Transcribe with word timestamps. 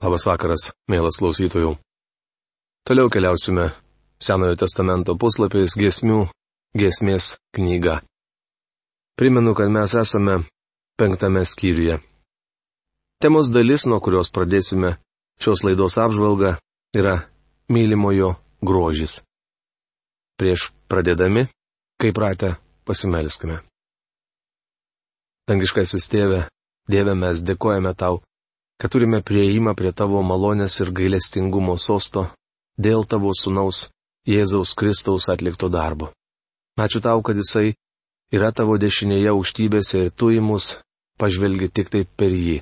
Labas 0.00 0.24
vakaras, 0.24 0.70
mielas 0.88 1.18
klausytojų. 1.20 1.74
Toliau 2.88 3.10
keliausime 3.12 3.66
Senojo 4.20 4.56
testamento 4.56 5.12
puslapiais 5.20 5.74
giesmių 5.76 6.22
giesmės 6.76 7.34
knyga. 7.56 7.98
Primenu, 9.20 9.52
kad 9.52 9.68
mes 9.68 9.92
esame 10.00 10.38
penktame 10.96 11.42
skyriuje. 11.44 11.98
Temos 13.20 13.50
dalis, 13.52 13.84
nuo 13.84 14.00
kurios 14.00 14.32
pradėsime 14.32 14.94
šios 15.40 15.64
laidos 15.68 15.98
apžvalgą, 16.00 16.54
yra 16.96 17.18
mylimojo 17.68 18.34
grožis. 18.64 19.18
Prieš 20.40 20.70
pradėdami, 20.88 21.44
kaip 22.00 22.16
pratę, 22.16 22.54
pasimelskime. 22.88 23.60
Dangiškasis 25.44 26.08
tėve, 26.08 26.46
Dieve 26.88 27.12
mes 27.14 27.44
dėkojame 27.44 27.92
tau 27.94 28.22
kad 28.80 28.90
turime 28.90 29.20
prieimą 29.22 29.74
prie 29.76 29.92
tavo 29.92 30.22
malonės 30.24 30.78
ir 30.80 30.90
gailestingumo 30.96 31.76
sosto 31.76 32.30
dėl 32.80 33.04
tavo 33.04 33.32
sunaus 33.36 33.88
Jėzaus 34.28 34.72
Kristaus 34.78 35.28
atlikto 35.28 35.68
darbo. 35.68 36.10
Ačiū 36.80 37.00
tau, 37.04 37.20
kad 37.20 37.36
jisai 37.36 37.74
yra 38.32 38.48
tavo 38.56 38.78
dešinėje 38.80 39.28
aukštybėse 39.34 40.06
ir 40.06 40.10
tu 40.16 40.30
į 40.32 40.40
mus 40.40 40.78
pažvelgi 41.20 41.68
tik 41.68 41.92
taip 41.92 42.08
per 42.16 42.32
jį. 42.32 42.60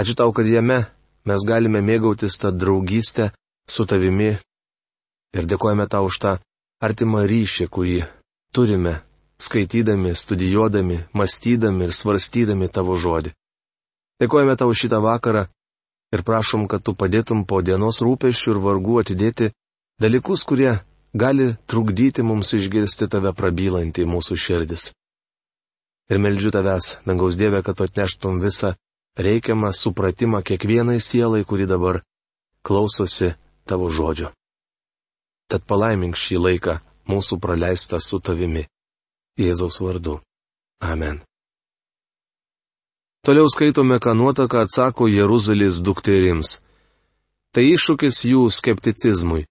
Ačiū 0.00 0.16
tau, 0.16 0.32
kad 0.32 0.48
jame 0.48 0.78
mes 1.28 1.44
galime 1.44 1.82
mėgautis 1.84 2.38
tą 2.40 2.52
draugystę 2.56 3.30
su 3.68 3.84
tavimi 3.84 4.30
ir 5.36 5.50
dėkojame 5.50 5.86
tau 5.92 6.08
už 6.08 6.20
tą 6.24 6.32
artimą 6.80 7.26
ryšį, 7.28 7.68
kurį 7.68 7.98
turime, 8.56 8.94
skaitydami, 9.36 10.14
studijuodami, 10.16 11.02
mąstydami 11.12 11.84
ir 11.88 11.92
svarstydami 11.96 12.70
tavo 12.72 12.96
žodį. 12.96 13.34
Dėkojame 14.20 14.56
tau 14.60 14.72
šitą 14.76 15.00
vakarą 15.00 15.46
ir 16.12 16.22
prašom, 16.26 16.66
kad 16.68 16.84
tu 16.84 16.94
padėtum 16.94 17.46
po 17.48 17.62
dienos 17.64 18.02
rūpešių 18.04 18.54
ir 18.54 18.62
vargų 18.64 19.00
atidėti 19.02 19.52
dalykus, 20.02 20.44
kurie 20.44 20.74
gali 21.16 21.54
trukdyti 21.66 22.22
mums 22.22 22.52
išgirsti 22.54 23.08
tave 23.08 23.32
prabylantį 23.36 24.04
mūsų 24.10 24.36
širdis. 24.44 24.90
Ir 26.10 26.18
meldžiu 26.18 26.50
tavęs, 26.50 26.98
dangaus 27.06 27.38
Dieve, 27.38 27.62
kad 27.62 27.80
atneštum 27.80 28.42
visą 28.42 28.74
reikiamą 29.16 29.70
supratimą 29.72 30.42
kiekvienai 30.42 30.98
sielai, 31.00 31.44
kuri 31.44 31.66
dabar 31.70 32.02
klausosi 32.66 33.34
tavo 33.64 33.90
žodžio. 33.94 34.34
Tad 35.50 35.64
palaimink 35.66 36.18
šį 36.18 36.42
laiką 36.44 36.78
mūsų 37.10 37.40
praleistą 37.42 37.98
su 38.02 38.20
tavimi. 38.20 38.66
Jėzaus 39.38 39.80
vardu. 39.80 40.20
Amen. 40.82 41.22
Toliau 43.20 43.48
skaitome, 43.52 43.98
ką 44.00 44.14
nuotaka 44.16 44.62
atsako 44.64 45.08
Jeruzalės 45.12 45.82
dukterims. 45.84 46.56
Tai 47.52 47.64
iššūkis 47.68 48.22
jų 48.30 48.46
skepticizmui. 48.48 49.44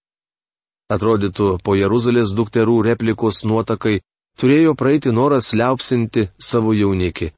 Atrodytų, 0.90 1.60
po 1.62 1.76
Jeruzalės 1.78 2.34
dukterų 2.34 2.80
replikos 2.88 3.44
nuotakai 3.46 4.00
turėjo 4.42 4.74
praeiti 4.74 5.14
noras 5.14 5.52
liaupsinti 5.54 6.32
savo 6.42 6.74
jaunikį. 6.74 7.30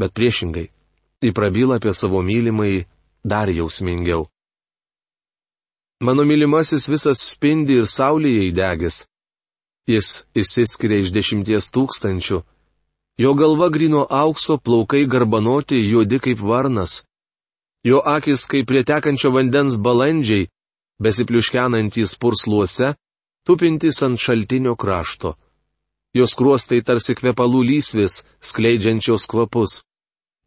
Bet 0.00 0.10
priešingai, 0.16 0.66
į 1.22 1.30
prabylą 1.30 1.78
apie 1.78 1.94
savo 1.94 2.22
mylimai 2.26 2.86
dar 3.22 3.46
jausmingiau. 3.46 4.26
Mano 6.02 6.24
mylimasis 6.26 6.88
visas 6.90 7.22
spindi 7.30 7.78
ir 7.78 7.86
saulėje 7.86 8.48
įdegęs. 8.50 9.04
Jis 9.86 10.24
išsiskiria 10.34 10.98
iš 11.04 11.12
dešimties 11.14 11.70
tūkstančių, 11.70 12.40
Jo 13.18 13.34
galva 13.34 13.68
grino 13.70 14.06
aukso, 14.10 14.58
plaukai 14.58 15.04
garbanoti, 15.06 15.78
juodi 15.90 16.18
kaip 16.18 16.40
varnas. 16.42 17.04
Jo 17.86 18.00
akis 18.02 18.46
kaip 18.50 18.66
prie 18.66 18.82
tekančio 18.82 19.30
vandens 19.30 19.76
balandžiai, 19.78 20.48
besipliuškenantys 20.98 22.16
pursluose, 22.18 22.94
tupintys 23.46 24.02
ant 24.02 24.18
šaltinio 24.18 24.74
krašto. 24.74 25.36
Jos 26.14 26.34
kruostai 26.38 26.80
tarsi 26.82 27.14
kvepalų 27.14 27.62
lysvis, 27.70 28.22
skleidžiančios 28.42 29.26
kvapus. 29.30 29.82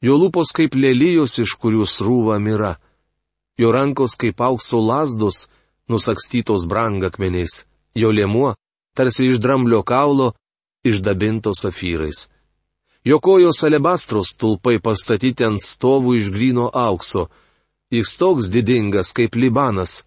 Jo 0.03 0.19
lūpos 0.19 0.51
kaip 0.55 0.75
lelyjos, 0.75 1.39
iš 1.39 1.55
kurių 1.61 1.88
srūva 1.88 2.35
mira. 2.39 2.75
Jo 3.57 3.72
rankos 3.72 4.16
kaip 4.19 4.41
aukso 4.44 4.79
lasdos, 4.84 5.47
nusakstytos 5.88 6.67
brangakmeniais. 6.67 7.63
Jo 7.95 8.11
liemuo, 8.11 8.55
tarsi 8.95 9.31
iš 9.31 9.39
dramblio 9.39 9.84
kaulo, 9.84 10.34
išdabintos 10.84 11.63
afyrais. 11.66 12.28
Jo 13.06 13.19
kojos 13.19 13.63
alebastros 13.63 14.35
tulpai 14.40 14.80
pastatyti 14.84 15.46
ant 15.46 15.63
stovų 15.63 16.18
iš 16.19 16.30
grino 16.34 16.69
aukso. 16.74 17.28
Jis 17.91 18.18
toks 18.19 18.50
didingas 18.52 19.13
kaip 19.16 19.35
Libanas 19.35 20.02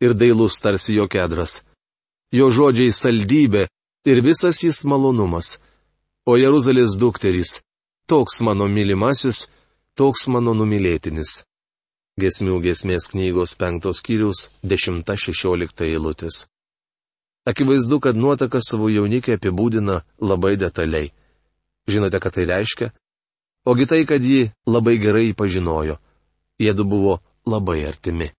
ir 0.00 0.14
dailus 0.14 0.60
tarsi 0.60 0.96
jo 0.96 1.08
kedras. 1.08 1.60
Jo 2.32 2.50
žodžiai 2.50 2.92
saldybė 2.92 3.66
ir 4.06 4.22
visas 4.24 4.62
jis 4.64 4.84
malonumas. 4.84 5.58
O 6.26 6.36
Jeruzalės 6.36 6.96
dukterys- 6.98 7.60
toks 8.10 8.40
mano 8.40 8.66
mylimasis, 8.68 9.46
toks 9.94 10.26
mano 10.26 10.54
numylėtinis. 10.54 11.44
Gesmių 12.18 12.62
gesmės 12.64 13.10
knygos 13.12 13.54
penktos 13.54 14.00
skyrius 14.00 14.48
10-16 14.64 15.84
eilutės. 15.84 16.46
Akivaizdu, 17.46 18.00
kad 18.00 18.16
nuotaka 18.16 18.58
savo 18.64 18.88
jaunikį 18.88 19.36
apibūdina 19.36 20.00
labai 20.20 20.56
detaliai. 20.56 21.12
Žinote, 21.86 22.18
ką 22.18 22.32
tai 22.34 22.46
reiškia? 22.50 22.90
Ogi 23.66 23.86
tai, 23.86 24.04
kad 24.06 24.22
ji 24.22 24.50
labai 24.66 24.98
gerai 25.02 25.34
pažinojo. 25.34 25.98
Jėdu 26.62 26.84
buvo 26.86 27.18
labai 27.46 27.84
artimi. 27.86 28.30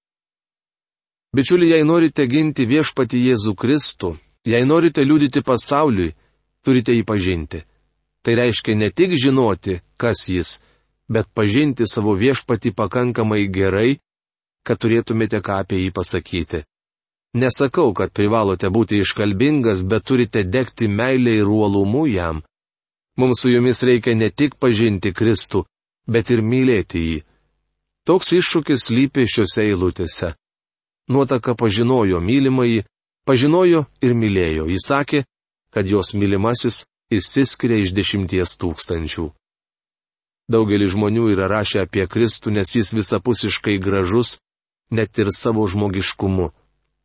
Bičiuliai, 1.35 1.77
jei 1.77 1.85
norite 1.85 2.25
ginti 2.27 2.65
viešpati 2.65 3.19
Jėzų 3.27 3.53
Kristų, 3.59 4.15
jei 4.47 4.63
norite 4.65 5.03
liūdyti 5.03 5.43
pasauliui, 5.43 6.15
turite 6.63 6.95
jį 6.95 7.03
pažinti. 7.05 7.61
Tai 8.23 8.33
reiškia 8.39 8.75
ne 8.75 8.89
tik 8.91 9.13
žinoti, 9.19 9.81
kas 9.99 10.23
jis, 10.31 10.57
bet 11.11 11.27
pažinti 11.35 11.87
savo 11.87 12.15
viešpati 12.15 12.73
pakankamai 12.75 13.45
gerai, 13.51 13.99
kad 14.63 14.79
turėtumėte 14.79 15.43
ką 15.43 15.61
apie 15.63 15.83
jį 15.83 15.91
pasakyti. 15.95 16.63
Nesakau, 17.37 17.93
kad 17.93 18.11
privalote 18.15 18.71
būti 18.71 18.99
iškalbingas, 19.03 19.83
bet 19.83 20.07
turite 20.07 20.43
degti 20.43 20.87
meilę 20.87 21.35
ir 21.43 21.47
uolumu 21.47 22.07
jam, 22.07 22.41
Mums 23.17 23.41
su 23.41 23.50
jumis 23.50 23.81
reikia 23.83 24.13
ne 24.16 24.29
tik 24.29 24.55
pažinti 24.61 25.13
Kristų, 25.13 25.63
bet 26.05 26.29
ir 26.29 26.44
mylėti 26.45 27.00
jį. 27.01 27.17
Toks 28.05 28.29
iššūkis 28.38 28.91
lypi 28.94 29.25
šiuose 29.25 29.66
eilutėse. 29.66 30.35
Nuotaka 31.09 31.56
pažinojo 31.57 32.22
mylimąjį, 32.22 32.83
pažinojo 33.25 33.88
ir 34.06 34.13
mylėjo. 34.13 34.67
Jis 34.69 34.85
sakė, 34.91 35.23
kad 35.73 35.89
jos 35.89 36.13
mylimasis 36.13 36.85
išsiskiria 37.09 37.81
iš 37.81 37.95
dešimties 37.97 38.53
tūkstančių. 38.61 39.27
Daugelis 40.47 40.94
žmonių 40.94 41.31
yra 41.33 41.50
rašę 41.51 41.81
apie 41.83 42.06
Kristų, 42.07 42.53
nes 42.56 42.72
jis 42.75 42.94
visapusiškai 42.95 43.79
gražus, 43.83 44.38
net 44.91 45.17
ir 45.17 45.33
savo 45.35 45.66
žmogiškumu. 45.67 46.51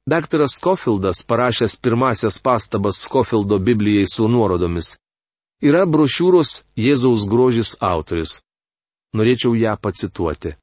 Daktaras 0.06 0.58
Skofildas 0.58 1.22
parašęs 1.26 1.78
pirmasias 1.82 2.38
pastabas 2.38 3.00
Skofildo 3.02 3.58
Biblijai 3.58 4.06
su 4.10 4.28
nuorodomis 4.28 4.98
yra 5.62 5.86
brošiūros 5.86 6.62
Jėzaus 6.76 7.28
grožis 7.30 7.76
autoris. 7.80 8.40
Norėčiau 9.14 9.54
ją 9.54 9.76
pacituoti. 9.76 10.56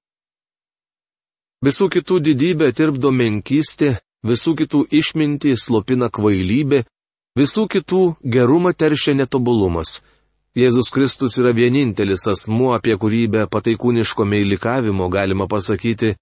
Visų 1.65 1.89
kitų 1.91 2.19
didybė 2.23 2.69
tirpdo 2.75 3.11
menkystė, 3.11 3.99
visų 4.23 4.55
kitų 4.61 4.85
išmintį 4.99 5.55
slopina 5.59 6.07
kvailybė, 6.09 6.85
visų 7.39 7.67
kitų 7.73 8.03
gerumą 8.23 8.73
teršia 8.73 9.15
netobulumas. 9.15 9.99
Jėzus 10.57 10.89
Kristus 10.91 11.37
yra 11.39 11.51
vienintelis 11.53 12.25
asmuo, 12.31 12.73
apie 12.73 12.95
kurį 12.97 13.27
be 13.35 13.45
pataikūniško 13.47 14.25
meilikavimo 14.25 15.07
galima 15.11 15.47
pasakyti, 15.47 16.15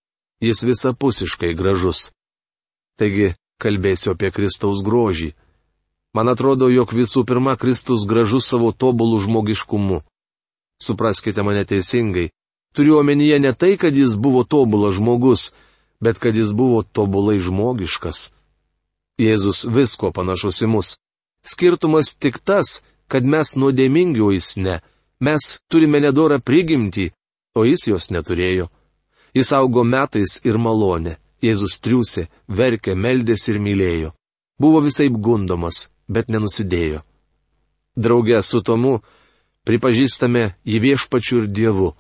jis 0.44 0.64
visapusiškai 0.68 1.54
gražus. 1.58 2.12
Taigi, 3.00 3.34
kalbėsiu 3.62 4.14
apie 4.14 4.34
Kristaus 4.34 4.84
grožį. 4.86 5.32
Man 6.16 6.30
atrodo, 6.32 6.70
jog 6.70 6.94
visų 6.94 7.26
pirma 7.28 7.56
Kristus 7.60 8.06
gražus 8.10 8.48
savo 8.48 8.72
tobulų 8.72 9.20
žmogiškumu. 9.26 10.02
Supraskite 10.82 11.44
mane 11.44 11.66
teisingai. 11.66 12.30
Turiu 12.74 13.00
omenyje 13.00 13.40
ne 13.40 13.54
tai, 13.54 13.78
kad 13.78 13.96
jis 13.96 14.16
buvo 14.16 14.44
tobulas 14.44 14.96
žmogus, 14.96 15.52
bet 16.00 16.20
kad 16.20 16.36
jis 16.36 16.54
buvo 16.54 16.84
tobulai 16.84 17.40
žmogiškas. 17.42 18.32
Jėzus 19.18 19.66
visko 19.74 20.12
panašus 20.14 20.62
į 20.62 20.70
mus. 20.70 20.96
Skirtumas 21.42 22.14
tik 22.16 22.38
tas, 22.46 22.82
kad 23.10 23.26
mes 23.26 23.56
nuodėmingi, 23.58 24.22
o 24.22 24.30
jis 24.36 24.58
ne. 24.62 24.80
Mes 25.20 25.58
turime 25.72 26.02
nedorą 26.04 26.38
prigimtį, 26.38 27.10
o 27.58 27.66
jis 27.66 27.88
jos 27.90 28.12
neturėjo. 28.14 28.70
Jis 29.34 29.54
augo 29.58 29.84
metais 29.84 30.38
ir 30.46 30.58
malonė. 30.62 31.18
Jėzus 31.42 31.78
triūsė, 31.86 32.28
verkė, 32.50 32.96
meldėsi 32.98 33.52
ir 33.54 33.60
mylėjo. 33.62 34.14
Buvo 34.58 34.82
visai 34.82 35.10
gundomas, 35.10 35.88
bet 36.08 36.30
nenusidėjo. 36.30 37.04
Draugė 37.98 38.42
su 38.44 38.62
Tomu 38.62 39.00
pripažįstame 39.68 40.54
jį 40.66 40.80
viešpačiu 40.86 41.44
ir 41.44 41.48
Dievu. 41.48 41.96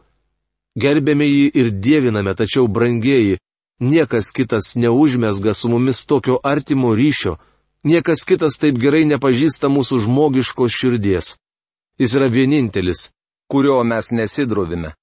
gerbėme 0.77 1.25
jį 1.25 1.45
ir 1.57 1.71
dieviname, 1.71 2.35
tačiau 2.37 2.67
brangieji, 2.67 3.39
niekas 3.81 4.31
kitas 4.31 4.75
neužmesga 4.75 5.53
su 5.53 5.69
mumis 5.69 6.05
tokio 6.05 6.39
artimo 6.43 6.93
ryšio, 6.95 7.37
niekas 7.83 8.23
kitas 8.29 8.59
taip 8.61 8.77
gerai 8.77 9.05
nepažįsta 9.05 9.67
mūsų 9.73 10.03
žmogiškos 10.05 10.71
širdies. 10.71 11.35
Jis 11.97 12.13
yra 12.13 12.29
vienintelis, 12.29 13.09
kurio 13.49 13.81
mes 13.83 14.11
nesidrovime. 14.11 14.93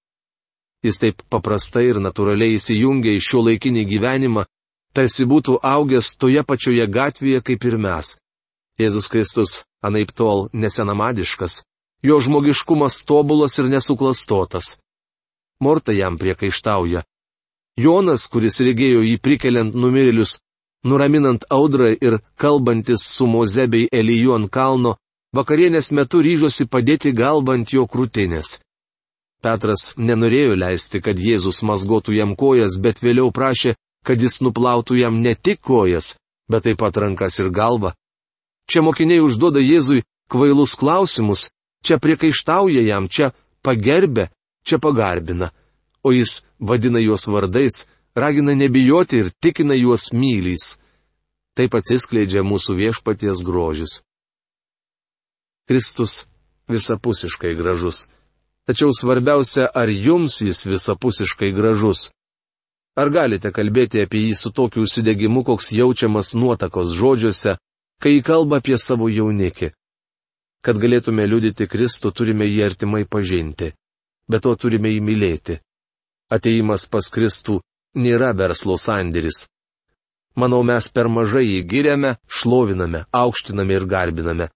Jis 0.84 1.00
taip 1.02 1.22
paprastai 1.32 1.88
ir 1.90 1.98
natūraliai 1.98 2.54
įsijungia 2.58 3.14
į 3.16 3.22
šio 3.26 3.42
laikinį 3.48 3.84
gyvenimą, 3.88 4.44
tarsi 4.94 5.26
būtų 5.26 5.58
augęs 5.64 6.12
toje 6.20 6.44
pačioje 6.46 6.86
gatvėje 6.86 7.40
kaip 7.42 7.64
ir 7.64 7.78
mes. 7.82 8.14
Jėzus 8.80 9.06
Kristus 9.10 9.62
anaip 9.82 10.10
tol 10.12 10.48
nesenamadiškas, 10.52 11.62
jo 12.02 12.18
žmogiškumas 12.20 13.04
tobulas 13.06 13.58
ir 13.58 13.68
nesuklastotas. 13.70 14.74
Morta 15.60 15.92
jam 15.92 16.18
priekaištauja. 16.18 17.04
Jonas, 17.78 18.26
kuris 18.30 18.60
regėjo 18.60 19.02
jį 19.02 19.18
prikeliant 19.22 19.74
numirėlius, 19.74 20.38
nuraminant 20.84 21.46
audrą 21.50 21.94
ir 21.94 22.18
kalbantis 22.38 23.06
su 23.10 23.26
Moze 23.26 23.66
bei 23.70 23.88
Eliju 23.92 24.34
ant 24.34 24.50
kalno, 24.50 24.96
vakarienės 25.34 25.90
metu 25.92 26.22
ryžosi 26.22 26.66
padėti 26.66 27.14
galbą 27.14 27.58
ant 27.58 27.72
jo 27.74 27.86
krūtinės. 27.86 28.58
Petras 29.42 29.92
nenorėjo 29.96 30.54
leisti, 30.56 31.00
kad 31.04 31.18
Jėzus 31.20 31.62
mazgotų 31.62 32.14
jam 32.16 32.34
kojas, 32.36 32.78
bet 32.80 33.02
vėliau 33.02 33.30
prašė, 33.30 33.74
kad 34.06 34.22
jis 34.22 34.40
nuplautų 34.40 34.96
jam 35.00 35.20
ne 35.20 35.34
tik 35.34 35.60
kojas, 35.60 36.14
bet 36.50 36.64
taip 36.64 36.78
pat 36.80 36.96
rankas 36.96 37.38
ir 37.42 37.50
galvą. 37.50 37.92
Čia 38.70 38.82
mokiniai 38.82 39.22
užduoda 39.24 39.60
Jėzui 39.60 40.04
kvailus 40.32 40.74
klausimus, 40.80 41.50
čia 41.84 41.98
priekaištauja 42.00 42.84
jam, 42.86 43.08
čia 43.08 43.32
pagerbė, 43.64 44.30
čia 44.64 44.80
pagarbina, 44.80 45.50
o 46.02 46.12
jis 46.12 46.42
vadina 46.58 47.02
juos 47.02 47.28
vardais, 47.28 47.84
ragina 48.16 48.54
nebijoti 48.54 49.20
ir 49.24 49.30
tikina 49.40 49.76
juos 49.76 50.10
mylys. 50.12 50.78
Taip 51.54 51.76
atsiskleidžia 51.78 52.42
mūsų 52.42 52.74
viešpaties 52.80 53.44
grožis. 53.46 54.00
Kristus 55.68 56.24
visapusiškai 56.68 57.54
gražus. 57.54 58.08
Tačiau 58.66 58.90
svarbiausia, 58.96 59.68
ar 59.68 59.88
jums 59.88 60.40
jis 60.40 60.64
visapusiškai 60.66 61.52
gražus. 61.52 62.10
Ar 62.96 63.10
galite 63.10 63.50
kalbėti 63.52 64.02
apie 64.04 64.22
jį 64.26 64.34
su 64.38 64.50
tokiu 64.54 64.84
užsidegimu, 64.86 65.44
koks 65.44 65.72
jaučiamas 65.76 66.34
nuotakos 66.38 66.94
žodžiuose, 66.96 67.56
kai 68.04 68.20
kalba 68.20 68.58
apie 68.60 68.76
savo 68.76 69.08
jaunikį? 69.08 69.70
Kad 70.64 70.76
galėtume 70.80 71.24
liudyti 71.24 71.64
Kristų, 71.64 72.10
turime 72.12 72.44
jį 72.44 72.60
artimai 72.66 73.06
pažinti. 73.08 73.70
Be 74.28 74.40
to 74.44 74.52
turime 74.60 74.90
jį 74.92 75.00
mylėti. 75.04 75.56
Ateimas 76.32 76.84
pas 76.84 77.08
Kristų 77.12 77.62
nėra 77.96 78.34
verslo 78.36 78.76
sandėris. 78.80 79.46
Manau, 80.36 80.60
mes 80.66 80.88
per 80.92 81.08
mažai 81.08 81.44
jį 81.46 81.62
giriame, 81.70 82.10
šloviname, 82.28 83.04
aukštiname 83.12 83.76
ir 83.78 83.86
garbiname. 83.88 84.50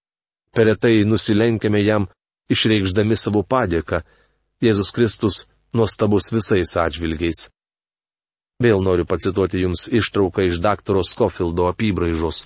Per 0.52 0.68
retai 0.68 1.04
nusilenkiame 1.08 1.80
jam 1.86 2.08
išreikšdami 2.52 3.16
savo 3.16 3.44
padėką. 3.44 4.02
Jėzus 4.60 4.92
Kristus 4.92 5.46
nuostabus 5.72 6.28
visais 6.34 6.76
atžvilgiais. 6.84 7.46
Vėl 8.60 8.84
noriu 8.84 9.08
pacituoti 9.08 9.64
Jums 9.64 9.86
ištrauką 9.88 10.48
iš 10.50 10.60
daktaro 10.60 11.04
Skofildo 11.06 11.68
apibraižos. 11.72 12.44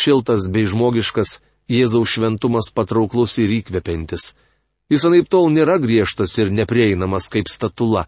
Šiltas 0.00 0.48
bei 0.50 0.66
žmogiškas 0.66 1.38
Jėzaus 1.70 2.10
šventumas 2.12 2.68
patrauklus 2.74 3.38
ir 3.40 3.52
įkvepiantis. 3.60 4.34
Jis 4.92 5.06
anaip 5.08 5.30
tol 5.32 5.48
nėra 5.48 5.78
griežtas 5.80 6.36
ir 6.38 6.52
neprieinamas 6.52 7.30
kaip 7.32 7.48
statula. 7.48 8.04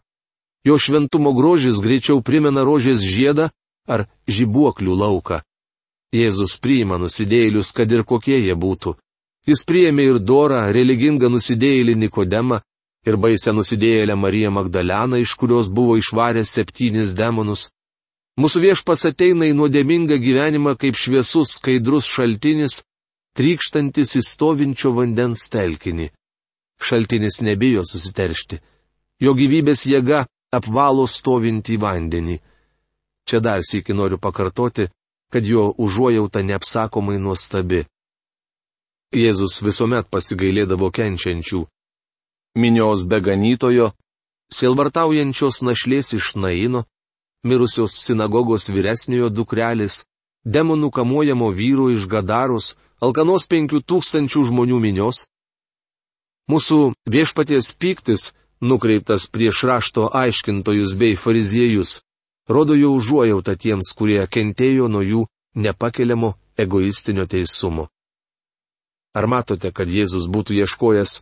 Jo 0.67 0.77
šventumo 0.77 1.33
grožis 1.33 1.81
greičiau 1.81 2.21
primena 2.21 2.67
rožės 2.67 3.01
žiedą 3.01 3.49
ar 3.89 4.09
žibuoklių 4.29 4.97
lauką. 4.99 5.41
Jėzus 6.13 6.59
priima 6.63 6.99
nusidėjėlius, 7.01 7.73
kad 7.73 7.93
ir 7.93 8.05
kokie 8.05 8.39
jie 8.39 8.55
būtų. 8.55 8.97
Jis 9.47 9.63
priėmė 9.67 10.09
ir 10.11 10.19
dorą, 10.19 10.65
religingą 10.75 11.31
nusidėjėlį 11.31 11.95
Nikodemą 12.03 12.61
ir 13.07 13.17
baisę 13.17 13.55
nusidėjėlę 13.55 14.17
Mariją 14.19 14.51
Magdaleną, 14.51 15.21
iš 15.23 15.37
kurios 15.39 15.71
buvo 15.71 15.97
išvaręs 16.01 16.53
septynis 16.59 17.15
demonus. 17.15 17.71
Mūsų 18.37 18.61
viešpats 18.67 19.07
ateina 19.09 19.47
į 19.49 19.55
nuodėmingą 19.57 20.19
gyvenimą 20.21 20.75
kaip 20.77 20.99
šviesus, 21.01 21.55
skaidrus 21.57 22.09
šaltinis, 22.13 22.83
trykštantis 23.37 24.17
į 24.21 24.23
stovinčio 24.27 24.93
vandens 24.97 25.47
telkinį. 25.53 26.11
Šaltinis 26.77 27.41
nebijo 27.41 27.85
susiteršti. 27.89 28.61
Jo 29.25 29.33
gyvybės 29.33 29.87
jėga 29.89 30.27
apvalo 30.53 31.07
stovintį 31.09 31.79
vandenį. 31.81 32.37
Čia 33.27 33.41
dar 33.41 33.65
sėki 33.65 33.97
noriu 33.97 34.21
pakartoti, 34.21 34.91
kad 35.33 35.49
jo 35.49 35.71
užuojauta 35.73 36.45
neapsakomai 36.45 37.17
nuostabi. 37.19 37.87
Jėzus 39.17 39.63
visuomet 39.65 40.11
pasigailėdavo 40.13 40.91
kenčiančių. 40.93 41.63
Minios 42.61 43.05
beganytojo, 43.09 43.91
silvartaujančios 44.53 45.63
našlės 45.65 46.13
iš 46.17 46.35
Naino, 46.37 46.85
mirusios 47.45 47.99
sinagogos 48.05 48.69
vyresniojo 48.71 49.31
dukrelis, 49.31 50.05
demonų 50.45 50.91
kamuojamo 50.91 51.51
vyro 51.53 51.91
iš 51.91 52.07
Gadarus, 52.07 52.75
alkanos 53.03 53.47
penkių 53.51 53.83
tūkstančių 53.83 54.47
žmonių 54.51 54.81
minios. 54.81 55.27
Mūsų 56.51 56.95
viešpaties 57.11 57.73
piktis, 57.75 58.33
nukreiptas 58.61 59.27
prieš 59.27 59.65
rašto 59.67 60.09
aiškintojus 60.15 60.95
bei 60.95 61.17
fariziejus, 61.19 62.01
rodo 62.49 62.75
jau 62.79 62.95
užuojautą 62.95 63.57
tiems, 63.59 63.93
kurie 63.99 64.23
kentėjo 64.27 64.89
nuo 64.89 65.03
jų 65.03 65.27
nepakeliamo 65.57 66.35
egoistinio 66.57 67.27
teisumo. 67.27 67.89
Ar 69.17 69.27
matote, 69.27 69.73
kad 69.73 69.89
Jėzus 69.89 70.29
būtų 70.29 70.61
ieškojęs 70.63 71.21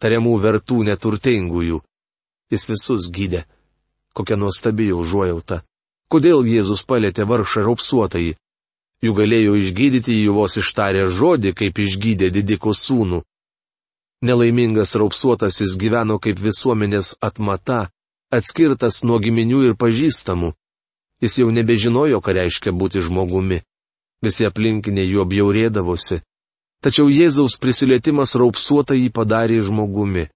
tariamų 0.00 0.38
vertų 0.40 0.82
neturtingųjų? 0.88 1.80
Jis 2.52 2.68
visus 2.68 3.10
gydė. 3.12 3.44
Kokia 4.14 4.36
nuostabi 4.38 4.92
užuojauta. 4.94 5.62
Kodėl 6.12 6.46
Jėzus 6.46 6.84
palėtė 6.86 7.26
vargšą 7.26 7.64
raupsuotąjį? 7.66 8.34
Jų 9.04 9.12
galėjo 9.18 9.54
išgydyti 9.58 10.14
jį 10.14 10.34
vos 10.36 10.54
ištarę 10.60 11.08
žodį, 11.10 11.52
kaip 11.58 11.80
išgydė 11.82 12.30
didiko 12.32 12.72
sūnų. 12.72 13.24
Nelaimingas 14.24 14.94
raupsuotasis 14.96 15.74
gyveno 15.80 16.20
kaip 16.22 16.38
visuomenės 16.40 17.16
atmata, 17.20 17.90
atskirtas 18.32 19.02
nuo 19.04 19.18
giminių 19.20 19.64
ir 19.68 19.74
pažįstamų. 19.76 20.54
Jis 21.20 21.40
jau 21.42 21.50
nebežinojo, 21.52 22.20
ką 22.24 22.36
reiškia 22.38 22.72
būti 22.72 23.02
žmogumi. 23.04 23.60
Visi 24.24 24.46
aplinkiniai 24.48 25.10
juo 25.10 25.26
bjaurėdavosi. 25.28 26.22
Tačiau 26.84 27.10
Jėzaus 27.12 27.58
prisilietimas 27.60 28.34
raupsuotą 28.40 28.96
jį 28.96 29.10
padarė 29.12 29.60
žmogumi. 29.64 30.28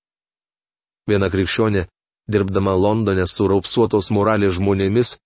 Viena 1.08 1.30
krikščionė, 1.32 1.87
dirbdama 2.28 2.75
Londone 2.76 3.26
su 3.26 3.49
raupsuotos 3.49 4.11
moralės 4.14 4.58
žmonėmis, 4.58 5.16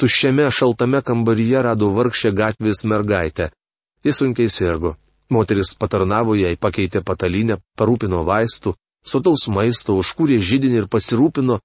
tuščiame 0.00 0.50
šaltame 0.50 1.02
kambaryje 1.02 1.62
rado 1.66 1.90
vargšę 1.96 2.32
gatvės 2.36 2.84
mergaitę. 2.84 3.50
Jis 4.04 4.18
sunkiai 4.20 4.50
sirgo. 4.50 4.96
Moteris 5.32 5.72
patarnavo 5.80 6.34
jai, 6.36 6.56
pakeitė 6.60 7.00
patalinę, 7.00 7.56
parūpino 7.78 8.20
vaistų, 8.28 8.74
sotaus 9.04 9.46
maisto, 9.48 9.96
užkūrė 9.96 10.38
žydinį 10.44 10.82
ir 10.82 10.88
pasirūpino, 10.92 11.58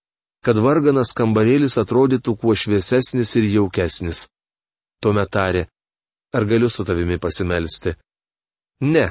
kad 0.45 0.59
varganas 0.63 1.11
kambarėlis 1.17 1.75
atrodytų 1.81 2.37
kuo 2.39 2.55
šviesesnis 2.55 3.33
ir 3.35 3.49
jaukesnis. 3.51 4.27
Tuomet 5.03 5.31
tarė, 5.33 5.65
ar 6.33 6.45
galiu 6.47 6.69
su 6.71 6.85
tavimi 6.87 7.19
pasimelsti? 7.19 7.97
Ne, 8.87 9.09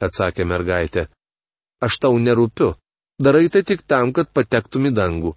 atsakė 0.00 0.46
mergaitė. 0.46 1.08
Aš 1.80 1.98
tau 1.98 2.16
nerūpiu. 2.20 2.74
Darai 3.20 3.48
tai 3.52 3.62
tik 3.62 3.82
tam, 3.84 4.14
kad 4.16 4.30
patektum 4.32 4.88
į 4.88 4.94
dangų. 4.96 5.34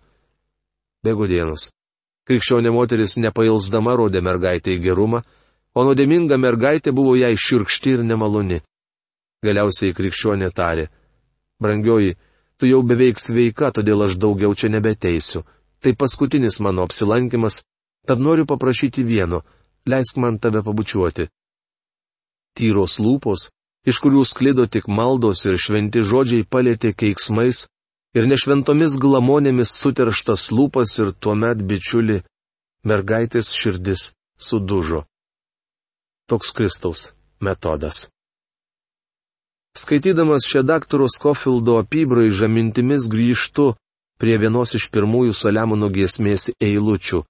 Bėgo 1.03 1.27
dienos. 1.27 1.71
Krikščionė 2.23 2.71
moteris 2.71 3.17
nepailsdama 3.19 3.97
rodė 3.99 4.21
mergaitę 4.23 4.71
į 4.71 4.79
gerumą, 4.85 5.19
o 5.75 5.83
nuodėminga 5.83 6.37
mergaitė 6.39 6.93
buvo 6.95 7.17
jai 7.19 7.33
širkšti 7.35 7.97
ir 7.97 8.05
nemaloni. 8.07 8.61
Galiausiai 9.43 9.91
krikščionė 9.97 10.49
tarė. 10.55 10.87
Brangioji, 11.59 12.15
tu 12.55 12.71
jau 12.71 12.79
beveik 12.87 13.19
sveika, 13.19 13.73
todėl 13.75 14.07
aš 14.07 14.15
daugiau 14.15 14.55
čia 14.55 14.71
nebeteisiu. 14.71 15.43
Tai 15.83 15.91
paskutinis 15.99 16.61
mano 16.63 16.87
apsilankimas, 16.87 17.59
tad 18.07 18.23
noriu 18.23 18.47
paprašyti 18.47 19.03
vieno- 19.03 19.43
leisk 19.91 20.15
man 20.17 20.39
tave 20.39 20.63
pabučiuoti 20.63 21.27
tyros 22.57 22.99
lūpos, 23.01 23.49
iš 23.85 23.99
kurių 24.03 24.23
sklido 24.25 24.65
tik 24.69 24.87
maldos 24.87 25.43
ir 25.45 25.57
šventi 25.57 26.03
žodžiai 26.05 26.45
palėtė 26.45 26.93
keiksmais 26.93 27.65
ir 28.13 28.27
nešventomis 28.29 28.99
glamonėmis 29.01 29.73
suterštas 29.81 30.51
lūpas 30.53 30.97
ir 31.01 31.11
tuomet 31.19 31.63
bičiuli 31.69 32.21
mergaitės 32.85 33.49
širdis 33.57 34.11
sudužo. 34.37 35.03
Toks 36.29 36.53
Kristaus 36.55 37.11
metodas. 37.41 38.07
Skaitydamas 39.73 40.45
šią 40.45 40.61
daktaro 40.69 41.07
Skofildo 41.09 41.79
apibraižą 41.81 42.47
mintimis 42.47 43.09
grįžtu 43.09 43.71
prie 44.21 44.37
vienos 44.37 44.75
iš 44.77 44.85
pirmųjų 44.93 45.33
Saliamono 45.33 45.89
giesmės 45.89 46.51
eilučių. 46.61 47.23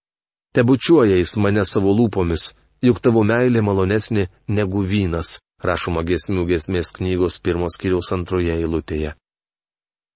Tebučiuoja 0.54 1.16
jis 1.18 1.38
mane 1.40 1.64
savo 1.66 1.96
lūpomis, 1.96 2.52
juk 2.84 3.00
tavo 3.02 3.24
meilė 3.24 3.64
malonesnė 3.64 4.28
negu 4.52 4.84
vynas, 4.84 5.40
rašoma 5.64 6.04
giesmių 6.04 6.44
giesmės 6.52 6.92
knygos 7.00 7.40
pirmos 7.40 7.80
kiriaus 7.80 8.12
antroje 8.12 8.60
eilutėje. 8.60 9.16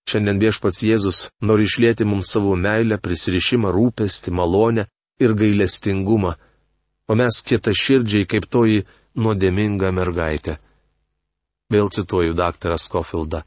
Šiandien 0.08 0.40
viešpats 0.40 0.86
Jėzus 0.88 1.18
nori 1.44 1.66
išlėti 1.68 2.06
mums 2.08 2.30
savo 2.32 2.56
meilę, 2.56 2.96
prisirišimą, 3.04 3.74
rūpestį, 3.76 4.32
malonę 4.32 4.88
ir 5.20 5.34
gailestingumą, 5.36 6.32
o 7.12 7.18
mes 7.20 7.42
kieta 7.44 7.74
širdžiai 7.76 8.28
kaip 8.30 8.48
toji 8.48 8.86
nuodėminga 9.20 9.92
mergaitė. 9.92 10.58
Vėl 11.74 11.92
cituoju 11.92 12.38
daktarą 12.38 12.78
Skofildą. 12.80 13.44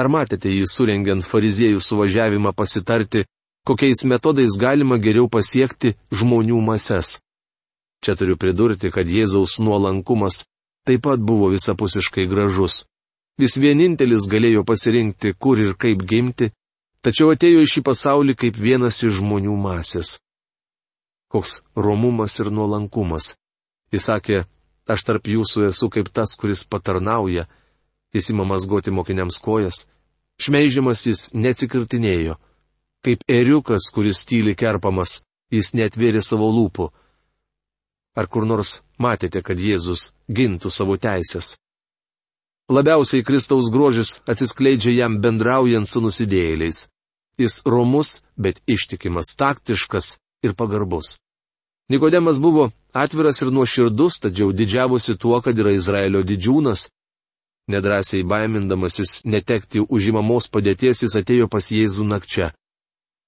Ar 0.00 0.08
matėte 0.10 0.50
jį 0.50 0.66
surengiant 0.66 1.22
fariziejų 1.22 1.78
suvažiavimą 1.84 2.50
pasitarti, 2.58 3.26
kokiais 3.68 4.02
metodais 4.08 4.56
galima 4.58 4.98
geriau 4.98 5.28
pasiekti 5.30 5.94
žmonių 6.10 6.58
mases? 6.66 7.20
Čia 8.02 8.16
turiu 8.18 8.34
pridurti, 8.34 8.90
kad 8.90 9.06
Jėzaus 9.06 9.60
nuolankumas 9.62 10.42
taip 10.88 11.04
pat 11.06 11.22
buvo 11.22 11.52
visapusiškai 11.52 12.26
gražus. 12.26 12.82
Jis 13.40 13.56
vienintelis 13.56 14.28
galėjo 14.28 14.64
pasirinkti, 14.68 15.32
kur 15.40 15.60
ir 15.60 15.72
kaip 15.80 16.04
gimti, 16.08 16.50
tačiau 17.00 17.32
atėjo 17.32 17.62
į 17.64 17.70
šį 17.72 17.82
pasaulį 17.88 18.36
kaip 18.36 18.58
vienas 18.60 19.00
iš 19.02 19.22
žmonių 19.22 19.56
masės. 19.56 20.18
Koks 21.32 21.62
romumas 21.76 22.36
ir 22.44 22.52
nuolankumas. 22.52 23.32
Jis 23.92 24.08
sakė, 24.10 24.42
aš 24.88 25.04
tarp 25.08 25.28
jūsų 25.32 25.68
esu 25.70 25.88
kaip 25.92 26.12
tas, 26.12 26.36
kuris 26.36 26.64
patarnauja, 26.68 27.46
jis 28.12 28.30
įmamas 28.34 28.68
goti 28.68 28.92
mokiniams 28.92 29.40
kojas, 29.40 29.86
šmeižiamas 30.36 31.06
jis 31.08 31.30
neatsikirtinėjo, 31.32 32.36
kaip 33.04 33.24
eriukas, 33.28 33.88
kuris 33.94 34.26
tyli 34.28 34.52
kerpamas, 34.54 35.22
jis 35.52 35.72
netvėrė 35.78 36.20
savo 36.20 36.52
lūpų. 36.52 36.90
Ar 38.12 38.28
kur 38.28 38.44
nors 38.44 38.82
matėte, 39.00 39.40
kad 39.40 39.56
Jėzus 39.56 40.10
gintų 40.28 40.68
savo 40.68 40.98
teisės? 41.00 41.56
Labiausiai 42.72 43.24
Kristaus 43.24 43.68
grožis 43.70 44.14
atsiskleidžia 44.32 44.94
jam 45.02 45.18
bendraujant 45.20 45.88
su 45.88 46.00
nusidėjėliais. 46.00 46.86
Jis 47.36 47.60
romus, 47.68 48.22
bet 48.36 48.62
ištikimas, 48.66 49.34
taktiškas 49.36 50.16
ir 50.46 50.54
pagarbus. 50.56 51.18
Nikodemas 51.92 52.40
buvo 52.40 52.70
atviras 52.92 53.42
ir 53.42 53.50
nuoširdus, 53.52 54.20
tačiau 54.24 54.52
didžiavosi 54.56 55.18
tuo, 55.20 55.40
kad 55.44 55.58
yra 55.58 55.74
Izraelio 55.76 56.22
didžiūnas. 56.24 56.88
Nedrasiai 57.68 58.24
baimindamasis 58.24 59.20
netekti 59.28 59.84
užimamos 59.88 60.48
padėties 60.48 61.04
jis 61.04 61.18
atėjo 61.20 61.50
pas 61.52 61.68
Jėzų 61.68 62.08
nakčia. 62.08 62.52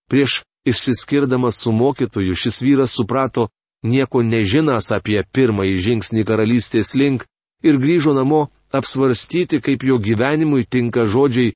Prieš 0.09 0.41
išsiskirdamas 0.65 1.61
su 1.61 1.73
mokytoju 1.73 2.35
šis 2.35 2.63
vyras 2.65 2.97
suprato, 2.97 3.49
nieko 3.85 4.25
nežinas 4.25 4.89
apie 4.97 5.21
pirmąjį 5.37 5.79
žingsnį 5.87 6.25
karalystės 6.25 6.95
link 6.97 7.29
ir 7.63 7.77
grįžo 7.81 8.17
namo 8.17 8.47
apsvarstyti, 8.75 9.61
kaip 9.65 9.85
jo 9.87 9.99
gyvenimui 10.03 10.67
tinka 10.67 11.07
žodžiai. 11.07 11.55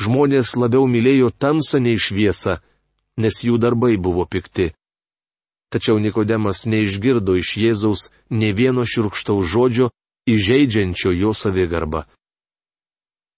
Žmonės 0.00 0.54
labiau 0.56 0.86
mylėjo 0.88 1.30
tamsą 1.32 1.80
nei 1.80 1.96
šviesą, 2.00 2.60
nes 3.20 3.42
jų 3.44 3.58
darbai 3.60 3.96
buvo 3.96 4.24
pikti. 4.24 4.70
Tačiau 5.70 6.00
Nikodemas 6.02 6.64
neišgirdo 6.66 7.36
iš 7.38 7.56
Jėzaus 7.62 8.08
ne 8.30 8.50
vieno 8.56 8.82
širkštaus 8.82 9.46
žodžio, 9.46 9.90
įžeidžiančio 10.26 11.12
jo 11.14 11.34
savigarbą. 11.36 12.06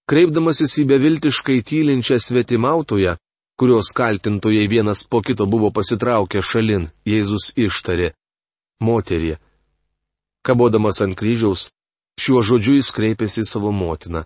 Kreipdamasis 0.09 0.79
į 0.81 0.87
beviltiškai 0.89 1.61
tylinčią 1.63 2.17
svetimautoją, 2.19 3.15
kurios 3.59 3.91
kaltintojai 3.95 4.65
vienas 4.67 5.05
po 5.07 5.21
kito 5.21 5.45
buvo 5.45 5.69
pasitraukę 5.71 6.41
šalin, 6.41 6.89
Jėzus 7.05 7.53
ištarė- 7.55 8.13
moterie. 8.87 9.37
Kabodamas 10.43 10.99
ant 11.01 11.15
kryžiaus, 11.15 11.69
šiuo 12.19 12.43
žodžiu 12.45 12.77
jis 12.77 12.91
kreipėsi 12.95 13.41
į 13.43 13.49
savo 13.49 13.71
motiną. 13.71 14.23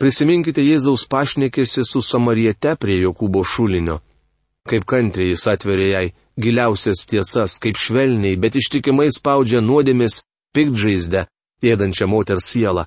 Prisiminkite 0.00 0.62
Jėzaus 0.64 1.06
pašnekėsi 1.06 1.84
su 1.86 2.02
Samariete 2.02 2.74
prie 2.76 2.98
Jokūbo 3.04 3.44
šulinio. 3.46 4.00
Kaip 4.68 4.86
kantriai 4.88 5.30
jis 5.30 5.44
atverė 5.52 5.86
jai 5.90 6.06
giliausias 6.40 7.04
tiesas, 7.06 7.58
kaip 7.62 7.78
švelniai, 7.78 8.38
bet 8.40 8.56
ištikimai 8.58 9.10
spaudžia 9.14 9.60
nuodėmis 9.62 10.22
pikdžaizdę, 10.56 11.26
ėdančią 11.62 12.08
moters 12.10 12.48
sielą. 12.50 12.86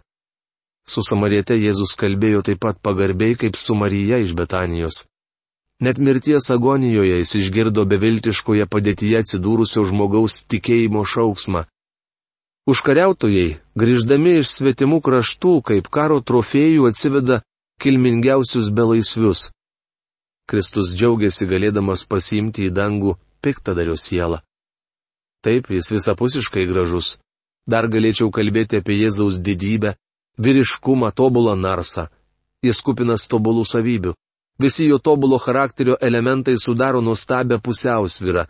Su 0.87 1.03
Samariete 1.03 1.55
Jėzus 1.59 1.95
kalbėjo 1.99 2.41
taip 2.47 2.59
pat 2.63 2.81
pagarbiai 2.83 3.37
kaip 3.39 3.55
su 3.59 3.75
Marija 3.75 4.19
iš 4.23 4.33
Betanijos. 4.35 5.05
Net 5.79 5.99
mirties 6.01 6.49
agonijoje 6.49 7.19
jis 7.19 7.35
išgirdo 7.39 7.83
beviltiškoje 7.85 8.65
padėtyje 8.65 9.19
atsidūrusio 9.21 9.83
žmogaus 9.85 10.41
tikėjimo 10.49 11.03
šauksmą. 11.05 11.67
Užkariautojai, 12.67 13.61
grįždami 13.79 14.41
iš 14.41 14.49
svetimų 14.57 14.97
kraštų, 14.99 15.53
kaip 15.69 15.85
karo 15.87 16.17
trofėjų 16.19 16.89
atsiveda 16.89 17.37
kilmingiausius 17.79 18.67
belaisvius. 18.75 19.51
Kristus 20.51 20.91
džiaugiasi 20.91 21.47
galėdamas 21.47 22.03
pasimti 22.11 22.65
į 22.67 22.73
dangų 22.75 23.13
piktadario 23.39 23.95
sielą. 23.95 24.41
Taip, 25.43 25.69
jis 25.71 25.87
visapusiškai 25.95 26.65
gražus. 26.67 27.13
Dar 27.71 27.87
galėčiau 27.87 28.33
kalbėti 28.35 28.81
apie 28.81 28.99
Jėzaus 28.99 29.39
didybę, 29.43 29.95
vyriškumą, 30.35 31.13
tobulą 31.15 31.55
narsą. 31.55 32.09
Jis 32.63 32.83
kupinas 32.83 33.29
tobulų 33.31 33.63
savybių. 33.63 34.15
Visi 34.59 34.89
jo 34.91 34.99
tobulo 34.99 35.39
charakterio 35.39 35.95
elementai 36.01 36.57
sudaro 36.59 36.99
nuostabią 36.99 37.61
pusiausvyrą. 37.63 38.47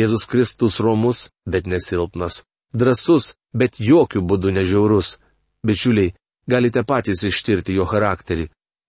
Jėzus 0.00 0.24
Kristus 0.24 0.80
romus, 0.80 1.28
bet 1.44 1.68
nesilpnas. 1.68 2.40
Drasus, 2.74 3.34
bet 3.54 3.78
jokių 3.78 4.24
būdų 4.26 4.52
nežiaurus. 4.58 5.18
Bičiuliai, 5.64 6.12
galite 6.50 6.82
patys 6.84 7.22
ištirti 7.24 7.76
jo 7.78 7.86
charakterį. 7.88 8.48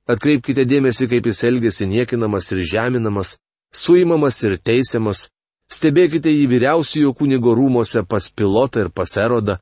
Atkreipkite 0.09 0.65
dėmesį, 0.69 1.07
kaip 1.13 1.29
jis 1.29 1.43
elgesi 1.47 1.87
niekinamas 1.89 2.51
ir 2.53 2.63
žeminamas, 2.65 3.37
suimamas 3.73 4.41
ir 4.43 4.57
teisiamas, 4.57 5.27
stebėkite 5.71 6.33
jį 6.33 6.45
vyriausiojo 6.51 7.13
kunigo 7.17 7.55
rūmose 7.57 8.03
pas 8.09 8.29
pilotą 8.29 8.85
ir 8.85 8.91
pas 8.93 9.15
erodą. 9.17 9.57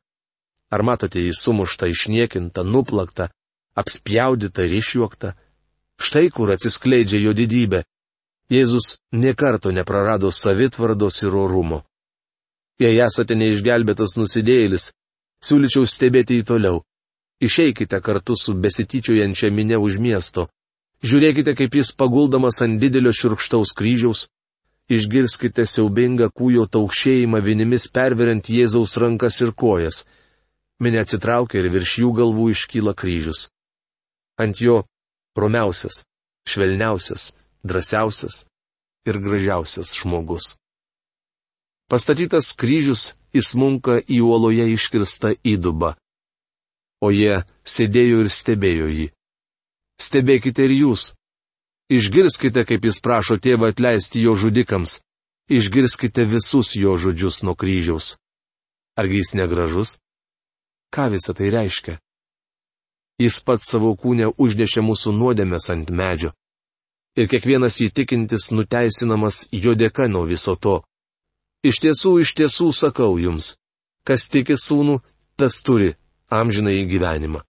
Ar 0.74 0.82
matote 0.84 1.22
jį 1.22 1.32
sumuštą, 1.38 1.88
išniekintą, 1.94 2.64
nuplaktą, 2.66 3.30
apspjaudytą 3.78 4.66
ir 4.68 4.80
išjuoktą? 4.82 5.36
Štai 6.02 6.30
kur 6.34 6.52
atsiskleidžia 6.56 7.22
jo 7.22 7.34
didybė. 7.38 7.84
Jėzus 8.52 8.98
niekarto 9.12 9.72
neprarado 9.72 10.32
savitvardos 10.32 11.22
ir 11.24 11.36
orumo. 11.38 11.84
Jei 12.82 12.98
esate 13.06 13.36
neišgelbėtas 13.38 14.16
nusidėjėlis, 14.18 14.90
siūlyčiau 15.46 15.86
stebėti 15.86 16.40
jį 16.40 16.46
toliau. 16.50 16.82
Išeikite 17.44 18.00
kartu 18.02 18.36
su 18.40 18.56
besityčiojančia 18.56 19.52
minė 19.52 19.78
už 19.78 20.00
miesto. 20.00 20.48
Žiūrėkite, 21.04 21.54
kaip 21.60 21.76
jis 21.76 21.92
paguldamas 21.92 22.62
ant 22.64 22.80
didelio 22.80 23.12
širkštaus 23.12 23.74
kryžiaus. 23.76 24.28
Išgirskite 24.92 25.66
siaubingą 25.68 26.30
kūjo 26.32 26.66
taukšėjimą 26.72 27.40
vinimis 27.44 27.90
perveriant 27.92 28.50
Jėzaus 28.52 28.96
rankas 29.00 29.40
ir 29.44 29.54
kojas. 29.56 30.04
Minė 30.84 31.04
atsitraukia 31.04 31.62
ir 31.62 31.70
virš 31.76 32.00
jų 32.04 32.10
galvų 32.20 32.50
iškyla 32.56 32.96
kryžius. 33.00 33.48
Ant 34.40 34.60
jo 34.60 34.82
romiausias, 35.40 36.04
švelniausias, 36.48 37.32
drąsiausias 37.64 38.44
ir 39.08 39.20
gražiausias 39.24 39.94
žmogus. 40.00 40.56
Pastatytas 41.94 42.56
kryžius 42.58 43.12
įsmunka 43.38 44.00
į 44.02 44.24
uoloje 44.26 44.66
iškirstą 44.74 45.36
įdubą. 45.46 45.94
O 47.06 47.14
jie 47.14 47.44
sėdėjo 47.62 48.24
ir 48.24 48.32
stebėjo 48.34 48.88
jį 48.90 49.12
stebėkite 50.04 50.68
ir 50.68 50.76
jūs. 50.82 51.12
Išgirskite, 51.94 52.64
kaip 52.68 52.86
jis 52.88 53.02
prašo 53.04 53.38
tėvą 53.38 53.72
atleisti 53.74 54.24
jo 54.24 54.36
žudikams. 54.40 55.00
Išgirskite 55.52 56.26
visus 56.26 56.74
jo 56.80 56.96
žodžius 56.98 57.42
nuo 57.44 57.56
kryžiaus. 57.60 58.16
Argi 59.00 59.20
jis 59.22 59.34
negražus? 59.40 59.98
Ką 60.94 61.10
visa 61.14 61.34
tai 61.38 61.50
reiškia? 61.54 61.98
Jis 63.22 63.40
pats 63.46 63.68
savo 63.70 63.92
kūnę 64.00 64.32
užnešė 64.42 64.82
mūsų 64.86 65.14
nuodėmės 65.18 65.70
ant 65.74 65.92
medžio. 65.92 66.32
Ir 67.20 67.28
kiekvienas 67.30 67.78
įtikintis 67.86 68.50
nuteisinamas 68.56 69.44
jo 69.52 69.76
dėka 69.78 70.08
nuo 70.10 70.24
viso 70.30 70.56
to. 70.56 70.80
Iš 71.64 71.80
tiesų, 71.84 72.12
iš 72.24 72.34
tiesų 72.36 72.72
sakau 72.76 73.16
jums, 73.20 73.54
kas 74.08 74.28
tiki 74.28 74.58
sūnų, 74.60 75.00
tas 75.40 75.62
turi 75.64 75.94
amžinai 76.28 76.84
gyvenimą. 76.90 77.44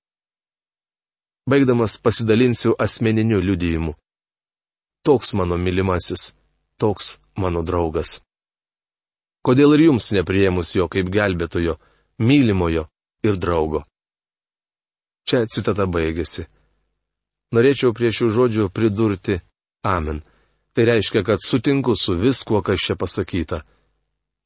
Baigdamas 1.50 1.98
pasidalinsiu 1.98 2.76
asmeniniu 2.78 3.40
liudijimu. 3.42 3.94
Toks 5.04 5.34
mano 5.34 5.58
mylimasis, 5.58 6.32
toks 6.80 7.18
mano 7.36 7.60
draugas. 7.66 8.20
Kodėl 9.44 9.74
ir 9.76 9.90
jums 9.90 10.08
neprieimus 10.16 10.72
jo 10.78 10.86
kaip 10.88 11.10
gelbėtojo, 11.12 11.74
mylimojo 12.18 12.86
ir 13.26 13.36
draugo? 13.36 13.82
Čia 15.28 15.44
citata 15.50 15.84
baigėsi. 15.84 16.46
Norėčiau 17.52 17.92
prie 17.96 18.08
šių 18.14 18.30
žodžių 18.32 18.70
pridurti 18.72 19.42
Amen. 19.84 20.22
Tai 20.72 20.84
reiškia, 20.88 21.22
kad 21.22 21.44
sutinku 21.44 21.92
su 21.96 22.16
viskuo, 22.18 22.62
kas 22.62 22.80
čia 22.80 22.96
pasakyta. 22.96 23.60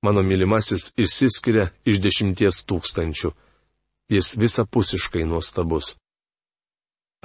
Mano 0.03 0.23
mylimasis 0.23 0.93
išsiskiria 0.97 1.71
iš 1.85 1.99
dešimties 1.99 2.63
tūkstančių. 2.71 3.33
Jis 4.09 4.37
visapusiškai 4.39 5.25
nuostabus. 5.27 5.97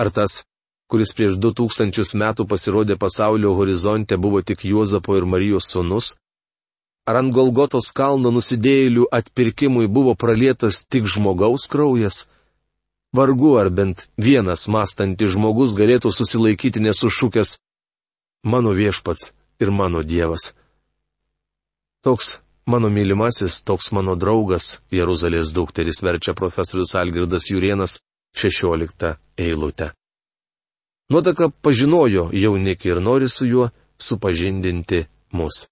Ar 0.01 0.09
tas, 0.09 0.41
kuris 0.89 1.13
prieš 1.13 1.37
du 1.37 1.53
tūkstančius 1.53 2.15
metų 2.17 2.47
pasirodė 2.49 2.97
pasaulio 2.97 3.53
horizonte, 3.59 4.17
buvo 4.17 4.41
tik 4.41 4.65
Juozapo 4.65 5.17
ir 5.17 5.29
Marijos 5.29 5.69
sunus? 5.69 6.15
Ar 7.05 7.19
ant 7.19 7.33
Golgotos 7.35 7.91
kalno 7.93 8.31
nusidėjėlių 8.33 9.05
atpirkimui 9.11 9.87
buvo 9.87 10.15
pralietas 10.15 10.81
tik 10.87 11.05
žmogaus 11.05 11.67
kraujas? 11.69 12.23
Vargu 13.13 13.53
ar 13.61 13.69
bent 13.69 14.07
vienas 14.17 14.65
mąstantis 14.65 15.35
žmogus 15.35 15.75
galėtų 15.77 16.09
susilaikyti 16.09 16.81
nesušūkęs 16.81 17.57
mano 18.49 18.73
viešpats 18.73 19.29
ir 19.61 19.69
mano 19.69 20.01
Dievas. 20.01 20.55
Toks 22.01 22.39
mano 22.65 22.89
mylimasis, 22.89 23.63
toks 23.63 23.91
mano 23.91 24.15
draugas, 24.15 24.79
Jeruzalės 24.91 25.53
dukteris 25.55 26.01
verčia 26.03 26.33
profesorius 26.33 26.95
Algirdas 26.95 27.49
Jurienas 27.51 27.99
16 28.35 29.15
eilutę. 29.37 29.91
Nuotaka 31.11 31.49
pažinojo 31.49 32.29
jaunikį 32.33 32.93
ir 32.93 33.01
nori 33.01 33.29
su 33.29 33.45
juo 33.45 33.67
supažindinti 33.99 35.03
mus. 35.35 35.67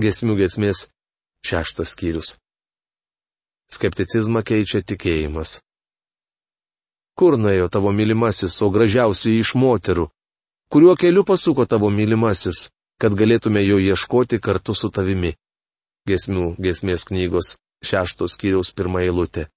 Gesmių 0.00 0.38
gesmės 0.40 0.88
šeštas 1.46 1.94
skyrius. 1.94 2.34
Skepticizmą 3.70 4.42
keičia 4.42 4.82
tikėjimas. 4.82 5.60
Kur 7.14 7.38
nuėjo 7.38 7.68
tavo 7.70 7.92
mylimasis, 7.94 8.56
o 8.64 8.70
gražiausiai 8.74 9.38
iš 9.38 9.54
moterų, 9.54 10.08
Kuriuo 10.74 10.96
keliu 10.96 11.24
pasuko 11.24 11.66
tavo 11.66 11.90
mylimasis, 11.90 12.68
kad 13.00 13.16
galėtume 13.18 13.62
jo 13.64 13.80
ieškoti 13.82 14.40
kartu 14.40 14.74
su 14.74 14.90
tavimi? 14.90 15.34
Gesmių 16.08 16.54
gesmės 16.60 17.06
knygos 17.08 17.56
šeštos 17.84 18.36
kiriaus 18.40 18.72
pirmą 18.76 19.04
eilutę. 19.04 19.48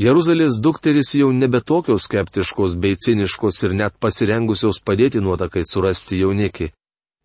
Jeruzalės 0.00 0.60
dukteris 0.64 1.12
jau 1.12 1.28
nebe 1.36 1.60
tokios 1.60 2.06
skeptiškos 2.08 2.76
bei 2.80 2.96
ciniškos 2.96 3.58
ir 3.66 3.74
net 3.76 3.98
pasirengusios 4.00 4.80
padėti 4.80 5.20
nuotakai 5.20 5.60
surasti 5.68 6.20
jaunikį. 6.22 6.70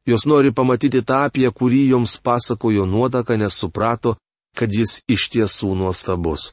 Jos 0.05 0.25
nori 0.27 0.51
pamatyti 0.51 1.01
tą, 1.01 1.23
apie 1.29 1.47
kurį 1.49 1.85
joms 1.93 2.17
pasakojo 2.19 2.85
nuotaka, 2.85 3.37
nes 3.39 3.55
suprato, 3.57 4.17
kad 4.59 4.69
jis 4.69 4.99
iš 5.07 5.29
tiesų 5.33 5.71
nuostabus. 5.79 6.51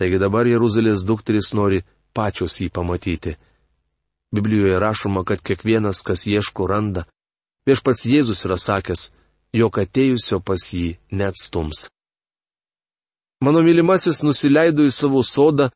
Taigi 0.00 0.18
dabar 0.18 0.48
Jeruzalės 0.48 1.04
dukteris 1.04 1.52
nori 1.54 1.82
pačios 2.16 2.56
jį 2.60 2.70
pamatyti. 2.72 3.36
Biblijoje 4.32 4.80
rašoma, 4.80 5.22
kad 5.28 5.44
kiekvienas, 5.44 6.00
kas 6.02 6.24
ieško, 6.26 6.66
randa. 6.66 7.04
Viešpats 7.66 8.06
Jėzus 8.10 8.42
yra 8.46 8.56
sakęs, 8.58 9.10
jog 9.54 9.78
atėjusio 9.78 10.40
pas 10.42 10.62
jį 10.74 10.96
neatstums. 11.14 11.86
Mano 13.42 13.62
mylimasis 13.62 14.22
nusileido 14.26 14.86
į 14.86 14.92
savo 14.94 15.22
sodą, 15.26 15.68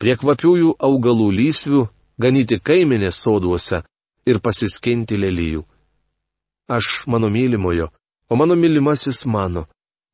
prie 0.00 0.16
kvapiųjų 0.20 0.74
augalų 0.88 1.28
lysvių, 1.36 1.82
ganyti 2.20 2.60
kaiminės 2.60 3.20
soduose 3.24 3.82
ir 4.28 4.40
pasiskinti 4.44 5.16
lelyjų. 5.20 5.62
Aš 6.70 7.04
mano 7.06 7.28
mylimojo, 7.32 7.90
o 8.30 8.36
mano 8.36 8.56
mylimasis 8.56 9.24
mano, 9.26 9.66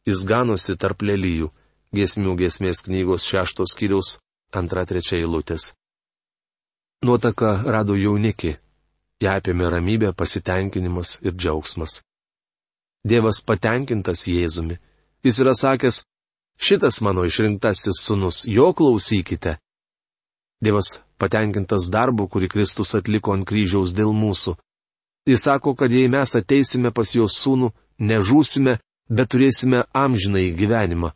jis 0.06 0.22
ganosi 0.26 0.76
tarp 0.78 1.02
lelyjų, 1.02 1.50
giesmių 1.94 2.36
giesmės 2.38 2.82
knygos 2.86 3.26
šeštos 3.30 3.74
kiriaus 3.78 4.16
antra 4.54 4.86
trečia 4.86 5.18
eilutės. 5.20 5.74
Nuotaka 7.04 7.60
rado 7.66 7.94
jaunikį. 7.98 8.56
Ja 9.22 9.38
apėmė 9.40 9.70
ramybė, 9.72 10.12
pasitenkinimas 10.12 11.16
ir 11.24 11.32
džiaugsmas. 11.32 12.02
Dievas 13.06 13.40
patenkintas 13.40 14.26
Jėzumi. 14.28 14.76
Jis 15.24 15.40
yra 15.42 15.54
sakęs, 15.56 16.02
šitas 16.60 17.00
mano 17.00 17.24
išrinktasis 17.24 18.02
sunus, 18.02 18.44
jo 18.46 18.72
klausykite. 18.76 19.56
Dievas 20.60 20.98
patenkintas 21.20 21.88
darbu, 21.92 22.28
kurį 22.28 22.50
Kristus 22.52 22.94
atliko 22.98 23.32
ant 23.36 23.46
kryžiaus 23.48 23.94
dėl 23.96 24.12
mūsų. 24.16 24.56
Jis 25.26 25.46
sako, 25.48 25.74
kad 25.78 25.92
jei 25.92 26.10
mes 26.12 26.36
ateisime 26.38 26.92
pas 26.94 27.14
jo 27.16 27.26
sūnų, 27.30 27.72
nežūsime, 27.98 28.76
bet 29.08 29.32
turėsime 29.32 29.86
amžinai 29.94 30.52
gyvenimą. 30.58 31.14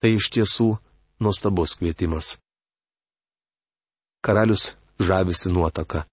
Tai 0.00 0.14
iš 0.16 0.30
tiesų 0.36 0.70
nuostabus 1.20 1.74
kvietimas 1.80 2.36
karalius 4.20 4.76
žavisi 5.00 5.52
nuotaka. 5.52 6.04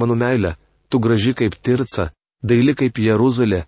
Mano 0.00 0.16
meilė, 0.18 0.56
tu 0.90 0.98
graži 0.98 1.34
kaip 1.38 1.54
tirca, 1.62 2.10
daili 2.42 2.74
kaip 2.74 2.98
Jeruzalė, 2.98 3.64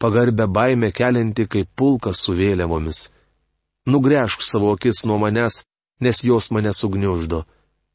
pagarbę 0.00 0.46
baimę 0.46 0.90
kelianti 0.92 1.46
kaip 1.48 1.68
pulkas 1.76 2.20
su 2.24 2.34
vėliavomis. 2.36 3.08
Nugręžk 3.88 4.44
savo 4.44 4.74
akis 4.76 5.04
nuo 5.08 5.16
manęs, 5.22 5.62
nes 6.00 6.20
jos 6.24 6.50
mane 6.50 6.72
sugniuždo. 6.76 7.44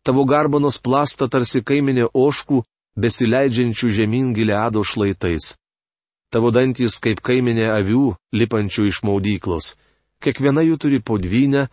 Tavo 0.06 0.26
garbanos 0.26 0.78
plasta 0.82 1.30
tarsi 1.30 1.62
kaiminė 1.62 2.10
oškų, 2.14 2.64
besileidžiančių 2.98 3.90
žemyn 4.00 4.34
gileado 4.34 4.84
šlaitais. 4.84 5.56
Tavo 6.34 6.52
dantys 6.52 6.98
kaip 7.02 7.22
kaiminė 7.22 7.70
avių, 7.74 8.16
lipančių 8.34 8.90
iš 8.90 9.02
maudyklos. 9.06 9.76
Kiekviena 10.22 10.66
jų 10.66 10.78
turi 10.82 11.00
po 11.02 11.18
dvynę, 11.22 11.68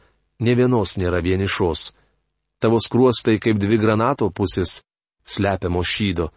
ne 0.45 0.55
vienos 0.55 0.97
nėra 1.01 1.23
vienišos. 1.25 1.93
Tavo 2.61 2.79
skruostai 2.85 3.39
kaip 3.43 3.59
dvi 3.59 3.79
granato 3.81 4.29
pusės, 4.31 4.83
slepiamo 5.25 5.83
šydo. 5.85 6.31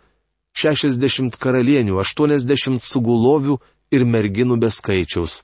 Šešiasdešimt 0.55 1.35
karalienių, 1.41 1.99
aštuoniasdešimt 1.99 2.83
sugulovių 2.83 3.57
ir 3.91 4.05
merginų 4.07 4.57
be 4.61 4.71
skaičiaus. 4.71 5.41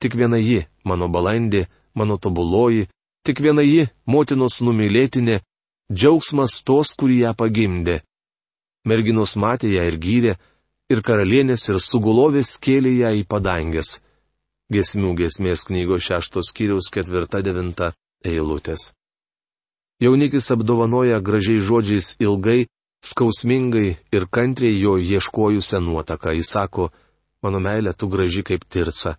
Tik 0.00 0.16
viena 0.18 0.40
ji, 0.40 0.64
mano 0.84 1.08
balandė, 1.12 1.68
mano 1.94 2.16
tobuloji, 2.18 2.88
tik 3.26 3.42
viena 3.44 3.62
ji, 3.62 3.88
motinos 4.06 4.60
numylėtinė, 4.64 5.40
džiaugsmas 5.92 6.62
tos, 6.66 6.94
kurį 6.98 7.24
ją 7.24 7.34
pagimdė. 7.36 8.00
Merginos 8.88 9.36
matė 9.36 9.74
ją 9.74 9.84
ir 9.86 9.98
gyrė, 10.00 10.36
ir 10.90 11.02
karalienės 11.06 11.68
ir 11.70 11.78
sugulovės 11.84 12.56
kėlė 12.64 12.94
ją 13.02 13.10
į 13.20 13.26
padangęs. 13.28 13.98
Gesmių 14.70 15.16
gesmės 15.18 15.66
knygos 15.68 16.06
šeštos 16.06 16.52
kiriaus 16.54 16.90
ketvirta 16.94 17.42
devinta 17.42 17.92
eilutės. 18.24 18.92
Jaunikis 20.00 20.50
apdovanoja 20.50 21.20
gražiai 21.20 21.60
žodžiais 21.60 22.14
ilgai, 22.24 22.66
skausmingai 23.04 23.96
ir 24.12 24.26
kantriai 24.32 24.80
jo 24.80 24.96
ieškojusią 24.96 25.80
nuotaką. 25.84 26.32
Jis 26.32 26.52
sako, 26.54 26.90
mano 27.42 27.60
meilė, 27.60 27.92
tu 27.92 28.08
graži 28.08 28.42
kaip 28.42 28.64
tirca. 28.64 29.18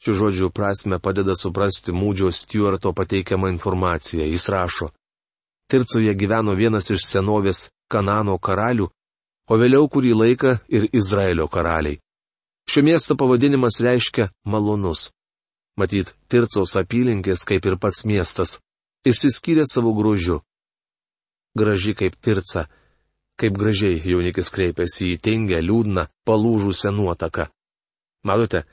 Šių 0.00 0.14
žodžių 0.20 0.48
prasme 0.54 1.00
padeda 1.02 1.34
suprasti 1.36 1.92
Mūdžio 1.92 2.30
Stuarto 2.32 2.92
pateikiamą 2.94 3.50
informaciją. 3.52 4.24
Jis 4.24 4.48
rašo, 4.48 4.92
Tircoje 5.68 6.14
gyveno 6.14 6.54
vienas 6.56 6.86
iš 6.90 7.02
senovės 7.04 7.66
Kanano 7.92 8.38
karalių, 8.38 8.86
o 9.52 9.56
vėliau 9.60 9.88
kurį 9.92 10.14
laiką 10.16 10.54
ir 10.72 10.86
Izraelio 10.96 11.48
karaliai. 11.52 11.98
Šio 12.68 12.84
miesto 12.84 13.16
pavadinimas 13.16 13.80
reiškia 13.84 14.30
malonus. 14.44 15.10
Matyt, 15.76 16.14
Tircos 16.28 16.72
apylinkės, 16.80 17.44
kaip 17.48 17.68
ir 17.68 17.76
pats 17.76 18.04
miestas, 18.08 18.56
išsiskyrė 19.06 19.64
savo 19.68 19.92
grožiu. 19.94 20.40
Graži 21.58 21.94
kaip 21.98 22.16
tirca, 22.22 22.66
kaip 23.38 23.56
gražiai 23.58 24.00
jaunikis 24.02 24.50
kreipėsi 24.54 25.12
į 25.14 25.20
tingę, 25.22 25.60
liūdną, 25.62 26.06
palūžusią 26.26 26.92
nuotaką. 26.94 27.48
Matote, 28.26 28.64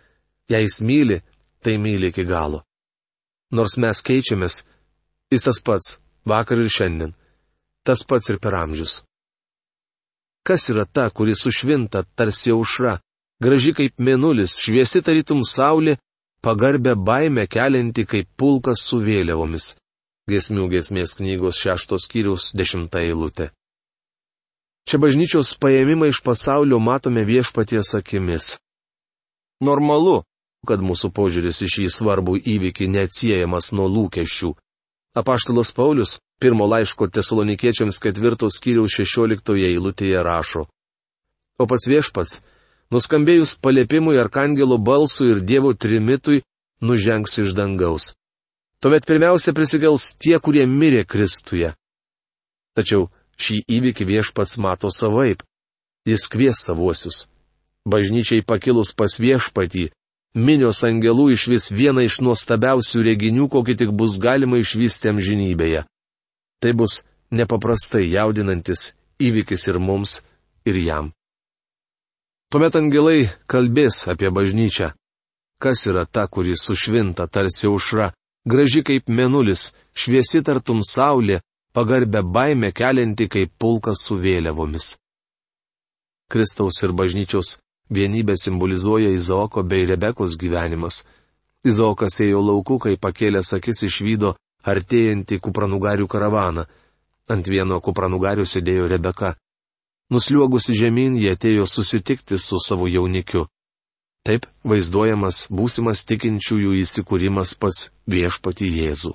jei 0.49 0.65
jis 0.65 0.81
myli, 0.81 1.21
tai 1.61 1.77
myli 1.81 2.09
iki 2.11 2.25
galo. 2.25 2.63
Nors 3.53 3.77
mes 3.77 4.01
keičiamės, 4.01 4.63
jis 5.31 5.45
tas 5.45 5.61
pats, 5.61 5.97
vakar 6.25 6.59
ir 6.61 6.71
šiandien, 6.73 7.13
tas 7.85 8.01
pats 8.03 8.29
ir 8.33 8.41
per 8.41 8.57
amžius. 8.57 9.03
Kas 10.45 10.67
yra 10.69 10.85
ta, 10.85 11.09
kuri 11.09 11.33
sušvinta 11.37 12.03
tarsi 12.17 12.53
aušra, 12.53 12.99
graži 13.41 13.73
kaip 13.77 13.97
mėnulis, 13.97 14.57
šviesi 14.61 15.01
tarytum 15.05 15.41
saulė, 15.45 15.97
pagarbę 16.45 16.93
baimę 16.95 17.47
kelianti 17.49 18.05
kaip 18.05 18.29
pulkas 18.37 18.83
su 18.85 18.99
vėliavomis. 19.01 19.73
Gesmių 20.25 20.63
gesmės 20.71 21.11
knygos 21.19 21.59
šeštos 21.61 22.07
skyriaus 22.07 22.47
dešimta 22.57 23.03
eilutė. 23.05 23.51
Čia 24.89 24.97
bažnyčios 24.97 25.51
paėmimai 25.61 26.07
iš 26.09 26.23
pasaulio 26.25 26.79
matome 26.81 27.21
viešpaties 27.29 27.91
akimis. 27.99 28.47
Normalu, 29.61 30.23
kad 30.65 30.81
mūsų 30.81 31.11
požiūris 31.13 31.61
į 31.61 31.69
šį 31.75 31.85
svarbų 31.97 32.39
įvykį 32.55 32.89
neatsiejamas 32.95 33.69
nuo 33.77 33.85
lūkesčių. 33.85 34.51
Apaštalos 35.21 35.71
Paulius 35.77 36.17
pirmo 36.41 36.65
laiško 36.73 37.11
tesalonikiečiams 37.13 38.01
ketvirtos 38.01 38.57
skyriaus 38.57 38.97
šešioliktoje 38.97 39.69
eilutėje 39.75 40.25
rašo. 40.25 40.65
O 41.61 41.69
pats 41.69 41.85
viešpats, 41.85 42.41
nuskambėjus 42.89 43.59
paliepimui 43.61 44.17
arkangelo 44.17 44.81
balsui 44.81 45.35
ir 45.35 45.45
Dievo 45.45 45.77
trimitui, 45.77 46.41
nužengs 46.81 47.43
iš 47.45 47.53
dangaus. 47.53 48.15
Tuomet 48.83 49.05
pirmiausia 49.07 49.53
prisigals 49.55 50.11
tie, 50.19 50.37
kurie 50.39 50.65
mirė 50.69 51.05
Kristuje. 51.07 51.73
Tačiau 52.75 53.07
šį 53.39 53.61
įvykį 53.77 54.07
viešpats 54.11 54.57
mato 54.61 54.91
savaip. 54.91 55.43
Jis 56.05 56.27
kvies 56.29 56.61
savuosius. 56.67 57.25
Bažnyčiai 57.85 58.43
pakilus 58.45 58.93
pas 58.97 59.15
viešpatį, 59.21 59.89
minios 60.35 60.83
angelų 60.85 61.31
iš 61.33 61.47
vis 61.49 61.71
viena 61.73 62.03
iš 62.05 62.19
nuostabiausių 62.21 63.03
reginių, 63.07 63.47
kokį 63.49 63.75
tik 63.81 63.93
bus 63.93 64.19
galima 64.21 64.59
išvysti 64.61 65.11
amžinybėje. 65.13 65.85
Tai 66.61 66.71
bus 66.77 67.01
nepaprastai 67.31 68.05
jaudinantis 68.11 68.91
įvykis 69.21 69.67
ir 69.71 69.79
mums, 69.79 70.19
ir 70.65 70.77
jam. 70.81 71.11
Tuomet 72.51 72.75
angelai 72.77 73.31
kalbės 73.49 74.05
apie 74.11 74.29
bažnyčią. 74.33 74.91
Kas 75.61 75.85
yra 75.87 76.05
ta, 76.05 76.27
kuri 76.27 76.53
sušvinta 76.59 77.27
tarsi 77.31 77.69
aušra, 77.69 78.11
graži 78.45 78.83
kaip 78.83 79.09
menulis, 79.09 79.73
šviesi 79.93 80.43
tartum 80.43 80.81
saulė, 80.85 81.41
pagarbę 81.73 82.21
baimę 82.23 82.71
kelianti 82.71 83.27
kaip 83.27 83.51
pulkas 83.59 84.05
su 84.07 84.17
vėliavomis. 84.21 84.95
Kristaus 86.31 86.81
ir 86.83 86.93
bažnyčios 86.93 87.59
vienybę 87.89 88.33
simbolizuoja 88.37 89.09
Izaoko 89.09 89.63
bei 89.63 89.85
Rebekos 89.85 90.37
gyvenimas. 90.37 91.03
Izaokas 91.65 92.19
ėjo 92.21 92.41
lauku, 92.41 92.79
kai 92.79 92.97
pakėlęs 92.97 93.53
akis 93.57 93.83
išvydo 93.89 94.35
artėjantį 94.65 95.39
kupranugarių 95.39 96.07
karavaną. 96.07 96.65
Ant 97.29 97.47
vieno 97.49 97.79
kupranugarių 97.81 98.45
sėdėjo 98.45 98.87
Rebeka. 98.89 99.35
Nusliuogusi 100.13 100.75
žemyn, 100.77 101.17
jie 101.17 101.33
atėjo 101.33 101.65
susitikti 101.65 102.37
su 102.37 102.59
savo 102.61 102.85
jaunikiu. 102.89 103.47
Taip 104.25 104.47
vaizduojamas 104.65 105.45
būsimas 105.53 106.01
tikinčiųjų 106.09 106.71
įsikūrimas 106.81 107.53
pas 107.61 107.89
viešpati 108.09 108.71
Jėzų. 108.73 109.13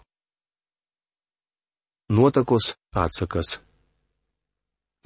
Nuotakos 2.14 2.74
atsakas. 2.94 3.58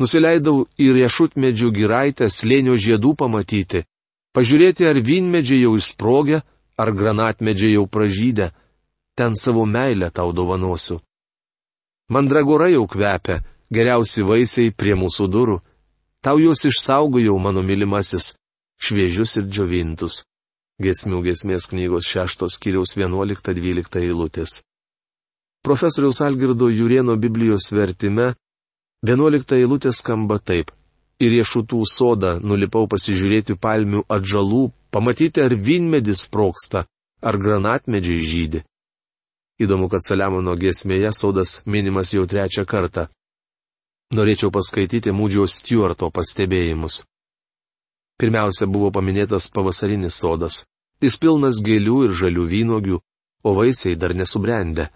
Nusileidau 0.01 0.67
į 0.81 0.91
riešutmedžių 0.99 1.71
giraitę 1.73 2.29
slėnio 2.29 2.77
žiedų 2.77 3.15
pamatyti, 3.17 3.85
pažiūrėti 4.37 4.89
ar 4.91 5.01
vynmedžiai 5.09 5.63
jau 5.63 5.75
išsprogę, 5.79 6.43
ar 6.77 6.93
granatmedžiai 6.93 7.77
jau 7.77 7.87
pražydę, 7.87 8.51
ten 9.17 9.37
savo 9.39 9.65
meilę 9.65 10.11
tau 10.11 10.33
dovanosiu. 10.37 11.01
Mandragora 12.11 12.69
jau 12.69 12.85
kvepia, 12.91 13.41
geriausi 13.73 14.27
vaisiai 14.27 14.75
prie 14.75 14.99
mūsų 14.99 15.29
durų, 15.33 15.61
tau 16.21 16.37
juos 16.43 16.67
išsaugojau, 16.69 17.39
mano 17.39 17.63
mylimasis, 17.63 18.35
šviežius 18.81 19.37
ir 19.41 19.49
džiovintus. 19.49 20.23
Gesmių 20.83 21.21
gesmės 21.23 21.69
knygos 21.71 22.09
6 22.11 22.49
skyriaus 22.51 22.97
11-12 22.99 24.01
eilutės. 24.03 24.63
Profesoriaus 25.65 26.21
Algirdo 26.21 26.69
Jurieno 26.69 27.15
Biblijos 27.17 27.71
vertime 27.73 28.35
11 29.07 29.57
eilutė 29.61 29.93
skamba 29.93 30.39
taip. 30.39 30.73
Ir 31.23 31.31
riešutų 31.31 31.85
sodą 31.87 32.35
nulipau 32.43 32.89
pasižiūrėti 32.91 33.55
palmių 33.57 34.03
atžalų, 34.11 34.65
pamatyti 34.91 35.45
ar 35.45 35.55
vynmedis 35.55 36.27
proksta, 36.27 36.85
ar 37.23 37.39
granatmedžiai 37.39 38.21
žydi. 38.21 38.65
Įdomu, 39.63 39.87
kad 39.89 40.03
Saliamono 40.03 40.57
giesmėje 40.59 41.13
sodas 41.15 41.61
minimas 41.65 42.11
jau 42.17 42.27
trečią 42.27 42.67
kartą. 42.67 43.07
Norėčiau 44.15 44.51
paskaityti 44.51 45.15
Mūdžio 45.15 45.47
Stuarto 45.49 46.11
pastebėjimus. 46.11 47.05
Pirmiausia 48.21 48.67
buvo 48.71 48.93
paminėtas 48.95 49.49
pavasarinis 49.51 50.19
sodas. 50.23 50.63
Jis 51.03 51.17
pilnas 51.19 51.59
gėlių 51.67 52.05
ir 52.07 52.13
žalių 52.15 52.45
vynogių, 52.53 53.01
o 53.45 53.55
vaisiai 53.57 53.99
dar 53.99 54.15
nesubrendę. 54.15 54.89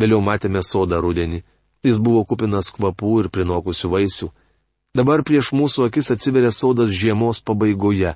Vėliau 0.00 0.22
matėme 0.24 0.62
sodą 0.64 1.00
rudenį. 1.04 1.42
Jis 1.84 2.00
buvo 2.00 2.24
kupinas 2.24 2.70
kvapų 2.72 3.12
ir 3.22 3.28
prinokusių 3.34 3.90
vaisių. 3.92 4.28
Dabar 4.96 5.22
prieš 5.24 5.52
mūsų 5.56 5.88
akis 5.88 6.10
atsiveria 6.14 6.52
sodas 6.52 6.90
žiemos 6.92 7.42
pabaigoje. 7.44 8.14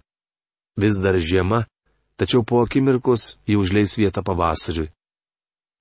Vis 0.77 1.01
dar 1.01 1.17
žiema, 1.21 1.65
tačiau 2.21 2.45
po 2.45 2.61
akimirkos 2.65 3.37
jį 3.49 3.57
užleis 3.61 3.97
vietą 4.01 4.25
pavasariui. 4.25 4.91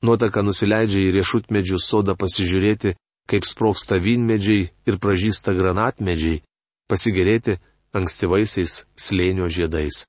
Nuotaka 0.04 0.44
nusileidžia 0.44 1.02
į 1.08 1.14
riešutmedžių 1.16 1.80
sodą 1.80 2.16
pasižiūrėti, 2.20 2.96
kaip 3.30 3.48
sproksta 3.48 4.00
vynmedžiai 4.00 4.68
ir 4.88 5.00
pražįsta 5.02 5.56
granatmedžiai, 5.58 6.44
pasigėrėti, 6.92 7.58
ankstyvaisiais 7.96 8.84
slėnio 9.00 9.48
žiedais. 9.52 10.04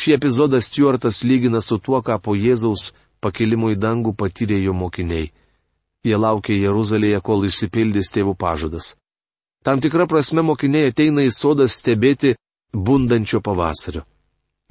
Šį 0.00 0.16
epizodą 0.16 0.60
Stuartas 0.60 1.22
lygina 1.24 1.60
su 1.60 1.78
tuo, 1.78 2.00
ką 2.02 2.18
po 2.22 2.34
Jėzaus 2.36 2.92
pakilimo 3.20 3.70
į 3.72 3.78
dangų 3.78 4.14
patyrė 4.18 4.58
jo 4.62 4.74
mokiniai. 4.74 5.30
Jie 6.02 6.16
laukė 6.18 6.56
Jeruzalėje, 6.58 7.20
kol 7.22 7.44
išsipildys 7.46 8.10
tėvų 8.14 8.34
pažadas. 8.38 8.96
Tam 9.62 9.78
tikra 9.80 10.08
prasme 10.10 10.42
mokiniai 10.42 10.90
ateina 10.90 11.22
į 11.22 11.30
sodą 11.30 11.68
stebėti 11.70 12.34
bundančio 12.74 13.40
pavasario. 13.40 14.02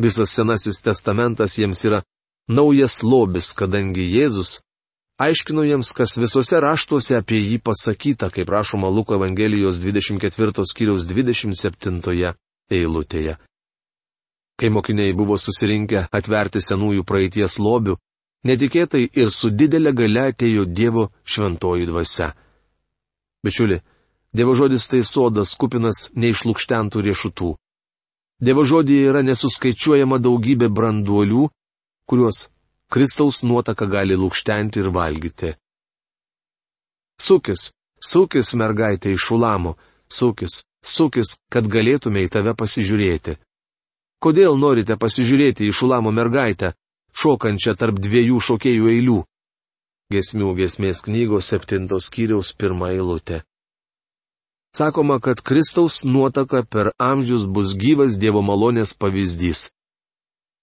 Visas 0.01 0.33
Senasis 0.35 0.81
testamentas 0.83 1.55
jiems 1.59 1.85
yra 1.87 2.01
naujas 2.49 2.99
lobis, 3.03 3.53
kadangi 3.55 4.03
Jėzus 4.17 4.59
aiškino 5.21 5.63
jiems, 5.67 5.91
kas 5.93 6.15
visuose 6.17 6.59
raštuose 6.63 7.17
apie 7.19 7.39
jį 7.43 7.59
pasakyta, 7.65 8.29
kaip 8.33 8.49
rašoma 8.49 8.89
Luko 8.89 9.15
Evangelijos 9.19 9.79
24 9.83 10.65
skyriaus 10.71 11.05
27 11.09 12.33
eilutėje. 12.71 13.37
Kai 14.57 14.69
mokiniai 14.69 15.13
buvo 15.17 15.37
susirinkę 15.41 16.05
atverti 16.13 16.61
senųjų 16.61 17.05
praeities 17.07 17.57
lobių, 17.59 17.97
netikėtai 18.45 19.07
ir 19.21 19.31
su 19.33 19.49
didelė 19.49 19.93
gale 19.97 20.27
atėjo 20.31 20.65
Dievo 20.65 21.09
šventoji 21.25 21.89
dvasia. 21.89 22.31
Bičiuli, 23.45 23.81
Dievo 24.33 24.55
žodis 24.55 24.87
tai 24.87 25.01
sodas 25.03 25.55
kupinas 25.59 26.09
neišlūkštentų 26.15 27.01
riešutų. 27.07 27.55
Dievo 28.41 28.63
žodėje 28.65 29.09
yra 29.11 29.21
nesuskaičiuojama 29.25 30.17
daugybė 30.17 30.69
branduolių, 30.73 31.49
kuriuos 32.09 32.47
Kristaus 32.91 33.39
nuotaka 33.47 33.85
gali 33.87 34.17
lūkštenti 34.19 34.81
ir 34.83 34.89
valgyti. 34.91 35.53
Sukis, 37.21 37.69
sukis 38.03 38.51
mergaitė 38.59 39.13
iš 39.15 39.29
Šulamo, 39.29 39.77
sukis, 40.11 40.57
sukis, 40.83 41.37
kad 41.53 41.69
galėtume 41.71 42.25
į 42.25 42.31
tave 42.35 42.51
pasižiūrėti. 42.59 43.37
Kodėl 44.21 44.59
norite 44.59 44.99
pasižiūrėti 44.99 45.69
į 45.69 45.77
Šulamo 45.77 46.11
mergaitę, 46.11 46.73
šokančią 47.15 47.77
tarp 47.79 48.03
dviejų 48.03 48.43
šokėjų 48.49 48.91
eilių? 48.97 49.19
Gesmių 50.11 50.51
gesmės 50.59 51.05
knygos 51.07 51.47
septintos 51.53 52.11
skyriaus 52.11 52.51
pirmą 52.59 52.91
eilutę. 52.97 53.45
Sakoma, 54.75 55.21
kad 55.23 55.39
Kristaus 55.39 56.03
nuotaka 56.03 56.65
per 56.67 56.91
amžius 56.99 57.47
bus 57.47 57.71
gyvas 57.71 58.19
Dievo 58.19 58.43
malonės 58.43 58.91
pavyzdys 58.99 59.69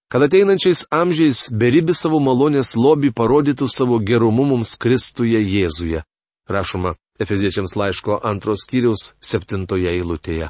kad 0.09 0.23
ateinančiais 0.23 0.85
amžiais 0.89 1.39
beribis 1.53 2.01
savo 2.01 2.17
malonės 2.19 2.73
lobį 2.73 3.11
parodytų 3.13 3.67
savo 3.69 3.99
gerumu 4.01 4.47
mums 4.49 4.73
Kristuje 4.81 5.37
Jėzuje. 5.37 6.01
Rašoma 6.49 6.95
Efeziečiams 7.21 7.75
laiško 7.77 8.17
antros 8.25 8.63
skyriaus 8.65 9.13
septintoje 9.21 9.91
eilutėje. 9.91 10.49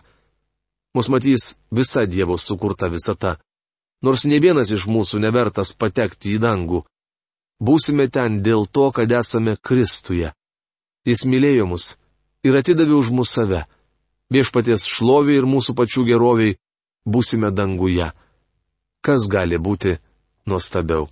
Mus 0.95 1.10
matys 1.12 1.58
visa 1.76 2.06
Dievo 2.06 2.38
sukurta 2.38 2.88
visata. 2.88 3.36
Nors 4.02 4.24
ne 4.24 4.39
vienas 4.39 4.72
iš 4.72 4.88
mūsų 4.88 5.19
nevertas 5.19 5.74
patekti 5.76 6.38
į 6.38 6.39
dangų. 6.45 6.86
Būsime 7.60 8.08
ten 8.08 8.39
dėl 8.45 8.63
to, 8.72 8.88
kad 8.95 9.12
esame 9.12 9.58
Kristuje. 9.60 10.32
Jis 11.04 11.26
mylėjo 11.28 11.67
mus 11.67 11.98
ir 12.48 12.56
atidavė 12.56 12.95
už 12.95 13.12
mūsų 13.12 13.34
save. 13.34 13.62
Viešpaties 14.32 14.88
šloviai 14.88 15.41
ir 15.41 15.50
mūsų 15.50 15.76
pačių 15.76 16.08
geroviai 16.08 16.56
būsime 17.04 17.52
danguje 17.52 18.13
kas 19.06 19.28
gali 19.32 19.58
būti 19.58 19.96
nuostabiau. 20.50 21.08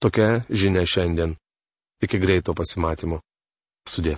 Tokia 0.00 0.44
žinia 0.50 0.84
šiandien. 0.86 1.36
Iki 2.04 2.18
greito 2.20 2.54
pasimatymo. 2.54 3.20
Sudė. 3.88 4.16